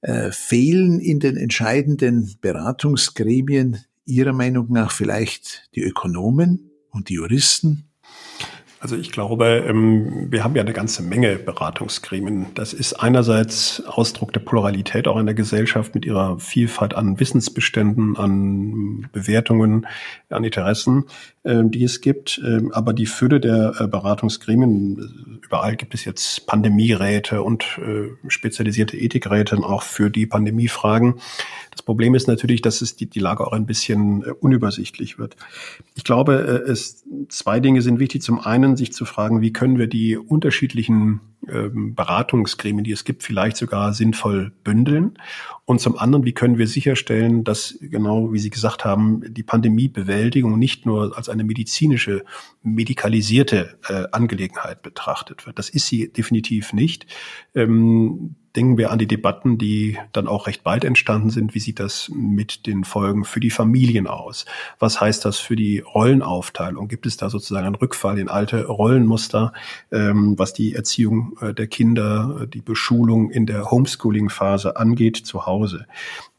Äh, 0.00 0.30
fehlen 0.32 0.98
in 1.00 1.20
den 1.20 1.36
entscheidenden 1.36 2.34
Beratungsgremien 2.40 3.78
Ihrer 4.04 4.32
Meinung 4.32 4.72
nach 4.72 4.90
vielleicht 4.90 5.70
die 5.76 5.82
Ökonomen 5.82 6.70
und 6.90 7.08
die 7.08 7.14
Juristen? 7.14 7.91
Also 8.82 8.96
ich 8.96 9.12
glaube, 9.12 9.64
ähm, 9.68 10.26
wir 10.32 10.42
haben 10.42 10.56
ja 10.56 10.62
eine 10.62 10.72
ganze 10.72 11.04
Menge 11.04 11.36
Beratungsgremien. 11.36 12.46
Das 12.56 12.72
ist 12.72 12.94
einerseits 12.94 13.80
Ausdruck 13.86 14.32
der 14.32 14.40
Pluralität 14.40 15.06
auch 15.06 15.18
in 15.18 15.26
der 15.26 15.36
Gesellschaft 15.36 15.94
mit 15.94 16.04
ihrer 16.04 16.40
Vielfalt 16.40 16.92
an 16.92 17.20
Wissensbeständen, 17.20 18.16
an 18.16 19.08
Bewertungen, 19.12 19.86
an 20.30 20.42
Interessen, 20.42 21.04
ähm, 21.44 21.70
die 21.70 21.84
es 21.84 22.00
gibt. 22.00 22.42
Ähm, 22.44 22.72
aber 22.72 22.92
die 22.92 23.06
Fülle 23.06 23.38
der 23.38 23.72
äh, 23.78 23.86
Beratungsgremien, 23.86 25.40
überall 25.44 25.76
gibt 25.76 25.94
es 25.94 26.04
jetzt 26.04 26.48
Pandemieräte 26.48 27.40
und 27.40 27.78
äh, 27.78 28.08
spezialisierte 28.26 28.96
Ethikräte 28.96 29.58
auch 29.58 29.84
für 29.84 30.10
die 30.10 30.26
Pandemiefragen. 30.26 31.20
Das 31.72 31.82
Problem 31.82 32.14
ist 32.14 32.28
natürlich, 32.28 32.62
dass 32.62 32.82
es 32.82 32.96
die, 32.96 33.06
die 33.06 33.18
Lage 33.18 33.46
auch 33.46 33.52
ein 33.52 33.66
bisschen 33.66 34.22
äh, 34.22 34.30
unübersichtlich 34.30 35.18
wird. 35.18 35.36
Ich 35.94 36.04
glaube, 36.04 36.34
es, 36.34 37.04
zwei 37.28 37.60
Dinge 37.60 37.82
sind 37.82 37.98
wichtig. 37.98 38.22
Zum 38.22 38.38
einen, 38.40 38.76
sich 38.76 38.92
zu 38.92 39.04
fragen, 39.04 39.40
wie 39.40 39.52
können 39.52 39.78
wir 39.78 39.86
die 39.86 40.16
unterschiedlichen 40.16 41.20
ähm, 41.48 41.94
Beratungsgremien, 41.94 42.84
die 42.84 42.92
es 42.92 43.04
gibt, 43.04 43.22
vielleicht 43.22 43.56
sogar 43.56 43.94
sinnvoll 43.94 44.52
bündeln. 44.62 45.18
Und 45.64 45.80
zum 45.80 45.98
anderen, 45.98 46.24
wie 46.24 46.34
können 46.34 46.58
wir 46.58 46.66
sicherstellen, 46.66 47.42
dass 47.42 47.78
genau 47.80 48.32
wie 48.32 48.38
Sie 48.38 48.50
gesagt 48.50 48.84
haben, 48.84 49.22
die 49.32 49.42
Pandemiebewältigung 49.42 50.58
nicht 50.58 50.86
nur 50.86 51.16
als 51.16 51.28
eine 51.28 51.42
medizinische, 51.42 52.24
medikalisierte 52.62 53.78
äh, 53.88 54.04
Angelegenheit 54.12 54.82
betrachtet 54.82 55.46
wird. 55.46 55.58
Das 55.58 55.68
ist 55.68 55.86
sie 55.86 56.12
definitiv 56.12 56.72
nicht. 56.72 57.06
Ähm, 57.54 58.36
Denken 58.54 58.76
wir 58.76 58.90
an 58.90 58.98
die 58.98 59.06
Debatten, 59.06 59.56
die 59.56 59.98
dann 60.12 60.28
auch 60.28 60.46
recht 60.46 60.62
bald 60.62 60.84
entstanden 60.84 61.30
sind. 61.30 61.54
Wie 61.54 61.58
sieht 61.58 61.80
das 61.80 62.10
mit 62.14 62.66
den 62.66 62.84
Folgen 62.84 63.24
für 63.24 63.40
die 63.40 63.50
Familien 63.50 64.06
aus? 64.06 64.44
Was 64.78 65.00
heißt 65.00 65.24
das 65.24 65.38
für 65.38 65.56
die 65.56 65.80
Rollenaufteilung? 65.80 66.88
Gibt 66.88 67.06
es 67.06 67.16
da 67.16 67.30
sozusagen 67.30 67.66
einen 67.66 67.74
Rückfall 67.74 68.18
in 68.18 68.28
alte 68.28 68.66
Rollenmuster, 68.66 69.52
ähm, 69.90 70.38
was 70.38 70.52
die 70.52 70.74
Erziehung 70.74 71.36
äh, 71.40 71.54
der 71.54 71.66
Kinder, 71.66 72.42
äh, 72.42 72.46
die 72.46 72.60
Beschulung 72.60 73.30
in 73.30 73.46
der 73.46 73.70
Homeschooling-Phase 73.70 74.76
angeht 74.76 75.16
zu 75.16 75.46
Hause? 75.46 75.86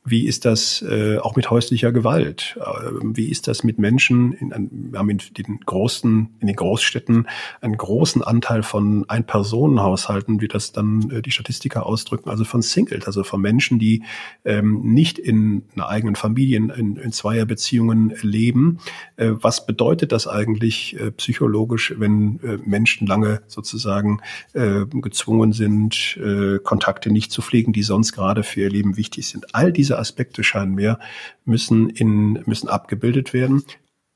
Wie 0.05 0.27
ist 0.27 0.43
das 0.43 0.81
äh, 0.81 1.17
auch 1.17 1.37
mit 1.37 1.49
häuslicher 1.49 1.93
Gewalt? 1.93 2.59
Äh, 2.59 2.91
wie 3.01 3.29
ist 3.29 3.47
das 3.47 3.63
mit 3.63 3.79
Menschen? 3.79 4.33
In, 4.33 4.69
wir 4.91 4.99
haben 4.99 5.09
in 5.09 5.21
den 5.37 5.61
großen, 5.65 6.29
in 6.41 6.47
den 6.47 6.55
Großstädten 6.57 7.29
einen 7.61 7.77
großen 7.77 8.21
Anteil 8.21 8.63
von 8.63 9.05
Ein-Personen-Haushalten, 9.07 10.41
wie 10.41 10.49
das 10.49 10.73
dann 10.73 11.09
äh, 11.09 11.21
die 11.21 11.31
Statistiker 11.31 11.85
ausdrücken, 11.85 12.29
also 12.29 12.43
von 12.43 12.61
Singles, 12.61 13.07
also 13.07 13.23
von 13.23 13.39
Menschen, 13.39 13.79
die 13.79 14.03
ähm, 14.43 14.81
nicht 14.83 15.19
in 15.19 15.63
einer 15.73 15.87
eigenen 15.87 16.17
Familie, 16.17 16.57
in, 16.57 16.97
in 16.97 17.11
Zweierbeziehungen 17.13 18.13
leben. 18.21 18.79
Äh, 19.15 19.31
was 19.31 19.65
bedeutet 19.65 20.11
das 20.11 20.27
eigentlich 20.27 20.99
äh, 20.99 21.11
psychologisch, 21.11 21.93
wenn 21.97 22.41
äh, 22.43 22.57
Menschen 22.65 23.07
lange 23.07 23.41
sozusagen 23.47 24.19
äh, 24.51 24.85
gezwungen 24.85 25.53
sind, 25.53 26.17
äh, 26.17 26.59
Kontakte 26.59 27.09
nicht 27.09 27.31
zu 27.31 27.41
pflegen, 27.41 27.71
die 27.71 27.83
sonst 27.83 28.11
gerade 28.11 28.43
für 28.43 28.59
ihr 28.59 28.69
Leben 28.69 28.97
wichtig 28.97 29.29
sind? 29.29 29.55
All 29.55 29.71
diese 29.71 29.92
diese 29.93 29.99
Aspekte 29.99 30.43
scheinen 30.43 30.73
mir, 30.73 30.97
müssen 31.45 31.89
in, 31.89 32.43
müssen 32.45 32.67
abgebildet 32.67 33.33
werden. 33.33 33.63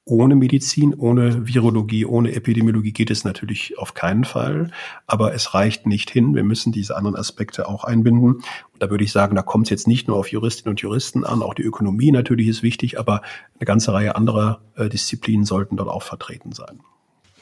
Ohne 0.06 0.36
Medizin, 0.36 0.96
ohne 0.96 1.48
Virologie, 1.48 2.06
ohne 2.06 2.34
Epidemiologie 2.34 2.94
geht 2.94 3.12
es 3.12 3.26
natürlich 3.26 3.78
auf 3.78 3.94
keinen 3.94 4.24
Fall. 4.24 4.72
Aber 5.06 5.34
es 5.34 5.54
reicht 5.54 5.86
nicht 5.86 6.10
hin. 6.10 6.34
Wir 6.34 6.44
müssen 6.44 6.72
diese 6.72 6.96
anderen 6.96 7.18
Aspekte 7.18 7.68
auch 7.68 7.84
einbinden. 7.84 8.36
Und 8.36 8.44
da 8.80 8.90
würde 8.90 9.04
ich 9.04 9.12
sagen, 9.12 9.36
da 9.36 9.42
kommt 9.42 9.68
es 9.68 9.70
jetzt 9.70 9.88
nicht 9.88 10.08
nur 10.08 10.18
auf 10.18 10.32
Juristinnen 10.32 10.72
und 10.72 10.82
Juristen 10.82 11.26
an. 11.26 11.44
Auch 11.44 11.54
die 11.54 11.64
Ökonomie 11.64 12.12
natürlich 12.12 12.48
ist 12.48 12.64
wichtig, 12.64 12.98
aber 12.98 13.22
eine 13.60 13.66
ganze 13.66 13.92
Reihe 13.92 14.16
anderer 14.16 14.62
äh, 14.76 14.88
Disziplinen 14.88 15.46
sollten 15.46 15.76
dort 15.76 15.90
auch 15.90 16.04
vertreten 16.04 16.54
sein. 16.54 16.80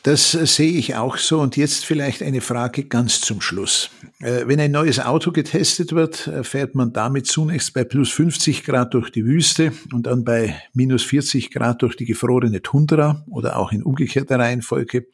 Das 0.06 0.34
sehe 0.34 0.74
ich 0.74 0.94
auch 0.94 1.18
so. 1.18 1.40
Und 1.40 1.58
jetzt 1.58 1.84
vielleicht 1.84 2.22
eine 2.22 2.40
Frage 2.40 2.84
ganz 2.84 3.22
zum 3.22 3.42
Schluss. 3.42 3.90
Äh, 4.20 4.44
wenn 4.46 4.60
ein 4.60 4.70
neues 4.70 5.00
Auto 5.00 5.32
getestet 5.32 5.94
wird, 5.94 6.28
äh, 6.28 6.44
fährt 6.44 6.76
man 6.76 6.94
damit 6.94 7.26
zunächst 7.26 7.74
bei 7.74 7.84
plus 7.84 8.12
50 8.12 8.64
Grad 8.64 8.94
durch 8.94 9.10
die 9.10 9.26
Wüste 9.26 9.74
und 9.92 10.06
dann 10.06 10.24
bei 10.24 10.62
minus 10.76 11.02
40 11.02 11.50
Grad 11.50 11.82
durch 11.82 11.96
die 11.96 12.06
gefrorene 12.06 12.62
Tundra 12.62 13.26
oder 13.32 13.58
auch 13.58 13.72
in 13.72 13.82
umgekehrter 13.82 14.38
Reihenfolge. 14.38 15.08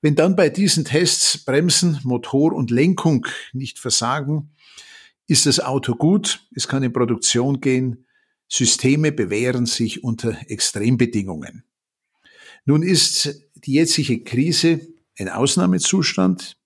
Wenn 0.00 0.14
dann 0.14 0.34
bei 0.34 0.48
diesen 0.48 0.86
Tests 0.86 1.36
Bremsen, 1.36 2.00
Motor 2.02 2.54
und 2.54 2.70
Lenkung 2.70 3.26
nicht 3.52 3.78
versagen, 3.78 4.48
ist 5.26 5.44
das 5.44 5.60
Auto 5.60 5.94
gut, 5.94 6.40
es 6.54 6.68
kann 6.68 6.82
in 6.82 6.94
Produktion 6.94 7.60
gehen, 7.60 8.06
Systeme 8.48 9.12
bewähren 9.12 9.66
sich 9.66 10.02
unter 10.02 10.38
Extrembedingungen. 10.48 11.64
Nun 12.64 12.82
ist 12.82 13.45
die 13.66 13.72
jetzige 13.72 14.22
Krise 14.22 14.80
ein 15.18 15.28
Ausnahmezustand. 15.28 16.56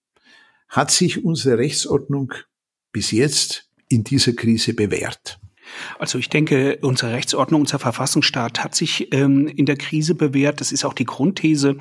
Hat 0.69 0.91
sich 0.91 1.25
unsere 1.25 1.59
Rechtsordnung 1.59 2.33
bis 2.93 3.11
jetzt 3.11 3.69
in 3.89 4.05
dieser 4.05 4.33
Krise 4.33 4.75
bewährt? 4.75 5.41
Also 5.99 6.19
ich 6.19 6.29
denke, 6.29 6.79
unsere 6.83 7.13
Rechtsordnung, 7.13 7.63
unser 7.63 7.79
Verfassungsstaat 7.79 8.63
hat 8.63 8.75
sich 8.75 9.13
ähm, 9.13 9.47
in 9.47 9.67
der 9.67 9.77
Krise 9.77 10.15
bewährt. 10.15 10.61
Das 10.61 10.73
ist 10.73 10.85
auch 10.85 10.95
die 10.95 11.05
Grundthese 11.05 11.77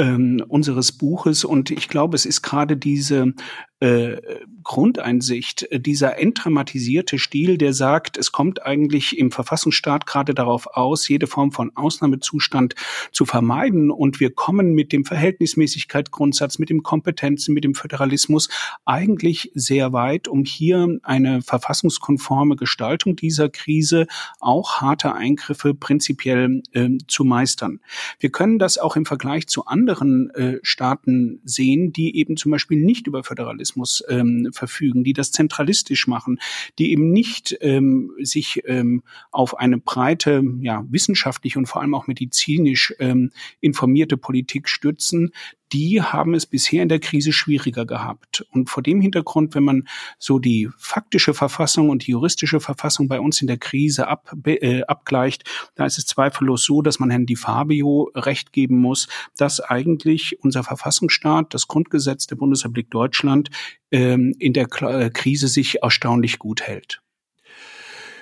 ähm, 0.00 0.42
unseres 0.48 0.92
Buches. 0.92 1.44
Und 1.44 1.70
ich 1.70 1.88
glaube, 1.88 2.16
es 2.16 2.24
ist 2.24 2.40
gerade 2.42 2.76
diese 2.76 3.34
äh, 3.80 4.16
Grundeinsicht, 4.62 5.62
äh, 5.70 5.80
dieser 5.80 6.18
entdramatisierte 6.18 7.18
Stil, 7.18 7.58
der 7.58 7.74
sagt, 7.74 8.16
es 8.16 8.32
kommt 8.32 8.62
eigentlich 8.64 9.18
im 9.18 9.30
Verfassungsstaat 9.30 10.06
gerade 10.06 10.34
darauf 10.34 10.66
aus, 10.68 11.08
jede 11.08 11.26
Form 11.26 11.52
von 11.52 11.72
Ausnahmezustand 11.74 12.74
zu 13.12 13.26
vermeiden. 13.26 13.90
Und 13.90 14.20
wir 14.20 14.32
kommen 14.32 14.72
mit 14.72 14.92
dem 14.92 15.04
Verhältnismäßigkeitsgrundsatz, 15.04 16.58
mit 16.58 16.70
dem 16.70 16.82
Kompetenzen, 16.82 17.52
mit 17.52 17.64
dem 17.64 17.74
Föderalismus 17.74 18.48
eigentlich 18.86 19.50
sehr 19.54 19.92
weit, 19.92 20.28
um 20.28 20.44
hier 20.44 20.98
eine 21.02 21.42
verfassungskonforme 21.42 22.56
Gestaltung 22.56 23.16
dieser 23.16 23.50
Krise, 23.50 24.06
auch 24.40 24.80
harte 24.80 25.14
Eingriffe 25.14 25.74
prinzipiell 25.74 26.62
äh, 26.72 26.88
zu 27.06 27.24
meistern. 27.24 27.80
Wir 28.18 28.30
können 28.30 28.58
das 28.58 28.78
auch 28.78 28.96
im 28.96 29.04
Vergleich 29.04 29.46
zu 29.46 29.66
anderen 29.66 29.89
anderen 29.90 30.30
äh, 30.30 30.58
Staaten 30.62 31.40
sehen, 31.44 31.92
die 31.92 32.16
eben 32.16 32.36
zum 32.36 32.52
Beispiel 32.52 32.78
nicht 32.78 33.06
über 33.06 33.24
Föderalismus 33.24 34.02
ähm, 34.08 34.50
verfügen, 34.52 35.04
die 35.04 35.12
das 35.12 35.32
zentralistisch 35.32 36.06
machen, 36.06 36.38
die 36.78 36.92
eben 36.92 37.10
nicht 37.10 37.56
ähm, 37.60 38.12
sich 38.20 38.62
ähm, 38.66 39.02
auf 39.30 39.58
eine 39.58 39.78
breite, 39.78 40.42
ja, 40.60 40.84
wissenschaftlich 40.88 41.56
und 41.56 41.66
vor 41.66 41.82
allem 41.82 41.94
auch 41.94 42.06
medizinisch 42.06 42.94
ähm, 42.98 43.32
informierte 43.60 44.16
Politik 44.16 44.68
stützen, 44.68 45.32
die 45.72 46.02
haben 46.02 46.34
es 46.34 46.46
bisher 46.46 46.82
in 46.82 46.88
der 46.88 47.00
Krise 47.00 47.32
schwieriger 47.32 47.86
gehabt. 47.86 48.44
Und 48.50 48.70
vor 48.70 48.82
dem 48.82 49.00
Hintergrund, 49.00 49.54
wenn 49.54 49.64
man 49.64 49.88
so 50.18 50.38
die 50.38 50.68
faktische 50.78 51.34
Verfassung 51.34 51.90
und 51.90 52.06
die 52.06 52.12
juristische 52.12 52.60
Verfassung 52.60 53.08
bei 53.08 53.20
uns 53.20 53.40
in 53.40 53.46
der 53.46 53.58
Krise 53.58 54.08
ab, 54.08 54.32
äh, 54.46 54.82
abgleicht, 54.82 55.44
da 55.74 55.86
ist 55.86 55.98
es 55.98 56.06
zweifellos 56.06 56.64
so, 56.64 56.82
dass 56.82 56.98
man 56.98 57.10
Herrn 57.10 57.26
Di 57.26 57.36
Fabio 57.36 58.10
recht 58.14 58.52
geben 58.52 58.78
muss, 58.78 59.08
dass 59.36 59.60
eigentlich 59.60 60.38
unser 60.42 60.64
Verfassungsstaat, 60.64 61.54
das 61.54 61.68
Grundgesetz 61.68 62.26
der 62.26 62.36
Bundesrepublik 62.36 62.90
Deutschland, 62.90 63.50
ähm, 63.90 64.34
in 64.38 64.52
der 64.52 64.68
äh, 64.82 65.10
Krise 65.10 65.48
sich 65.48 65.82
erstaunlich 65.82 66.38
gut 66.38 66.62
hält 66.62 67.00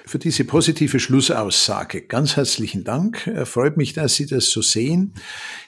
für 0.09 0.19
diese 0.19 0.45
positive 0.45 0.99
Schlussaussage. 0.99 2.03
Ganz 2.03 2.37
herzlichen 2.37 2.83
Dank. 2.83 3.31
Freut 3.45 3.77
mich, 3.77 3.93
dass 3.93 4.17
Sie 4.17 4.27
das 4.27 4.51
so 4.51 4.63
sehen. 4.63 5.13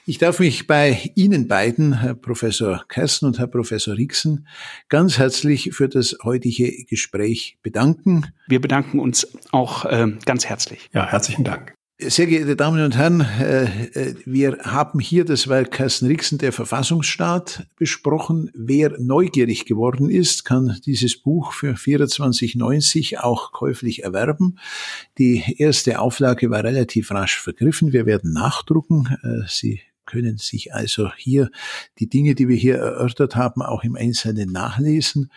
Ich 0.05 0.17
darf 0.17 0.39
mich 0.39 0.67
bei 0.67 1.11
Ihnen 1.15 1.47
beiden, 1.47 1.99
Herr 2.01 2.15
Professor 2.15 2.83
Kersten 2.89 3.27
und 3.27 3.39
Herr 3.39 3.47
Professor 3.47 3.95
Rixen, 3.95 4.47
ganz 4.89 5.17
herzlich 5.17 5.71
für 5.73 5.87
das 5.87 6.17
heutige 6.23 6.85
Gespräch 6.85 7.57
bedanken. 7.61 8.33
Wir 8.47 8.59
bedanken 8.59 8.99
uns 8.99 9.27
auch 9.51 9.85
äh, 9.85 10.07
ganz 10.25 10.45
herzlich. 10.45 10.89
Ja, 10.93 11.07
herzlichen 11.07 11.43
Dank. 11.43 11.73
Sehr 12.03 12.25
geehrte 12.25 12.55
Damen 12.55 12.83
und 12.83 12.97
Herren, 12.97 13.21
äh, 13.21 13.65
äh, 13.65 14.15
wir 14.25 14.57
haben 14.63 14.99
hier 14.99 15.23
das 15.23 15.47
Werk 15.47 15.69
Carsten 15.69 16.07
Rixen, 16.07 16.39
der 16.39 16.51
Verfassungsstaat, 16.51 17.67
besprochen. 17.77 18.49
Wer 18.55 18.99
neugierig 18.99 19.65
geworden 19.65 20.09
ist, 20.09 20.43
kann 20.43 20.79
dieses 20.83 21.15
Buch 21.15 21.53
für 21.53 21.75
24,90 21.75 23.19
auch 23.19 23.51
käuflich 23.51 24.03
erwerben. 24.03 24.57
Die 25.19 25.43
erste 25.59 25.99
Auflage 25.99 26.49
war 26.49 26.63
relativ 26.63 27.11
rasch 27.11 27.39
vergriffen. 27.39 27.93
Wir 27.93 28.07
werden 28.07 28.33
nachdrucken. 28.33 29.07
Äh, 29.21 29.47
Sie 29.47 29.81
können 30.07 30.37
sich 30.37 30.73
also 30.73 31.11
hier 31.15 31.51
die 31.99 32.09
Dinge, 32.09 32.33
die 32.33 32.47
wir 32.47 32.57
hier 32.57 32.77
erörtert 32.77 33.35
haben, 33.35 33.61
auch 33.61 33.83
im 33.83 33.95
Einzelnen 33.95 34.51
nachlesen. 34.51 35.31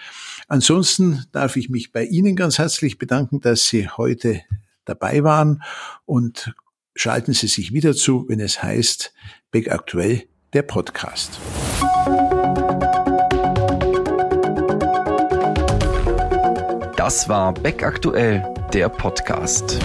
Ansonsten 0.49 1.27
darf 1.31 1.57
ich 1.57 1.69
mich 1.69 1.93
bei 1.93 2.07
Ihnen 2.07 2.37
ganz 2.37 2.57
herzlich 2.57 2.97
bedanken, 2.97 3.43
dass 3.43 3.69
Sie 3.69 3.87
heute 3.87 4.41
dabei 4.85 5.25
waren 5.25 5.63
und 6.05 6.55
schalten 6.95 7.33
Sie 7.33 7.49
sich 7.49 7.73
wieder 7.73 7.95
zu, 7.95 8.29
wenn 8.29 8.41
es 8.41 8.63
heißt 8.63 9.13
Beck 9.51 9.71
Aktuell, 9.71 10.29
der 10.53 10.63
Podcast. 10.63 11.39
Das 16.97 17.29
war 17.29 17.53
Beck 17.53 17.83
Aktuell, 17.83 18.55
der 18.73 18.89
Podcast. 18.89 19.79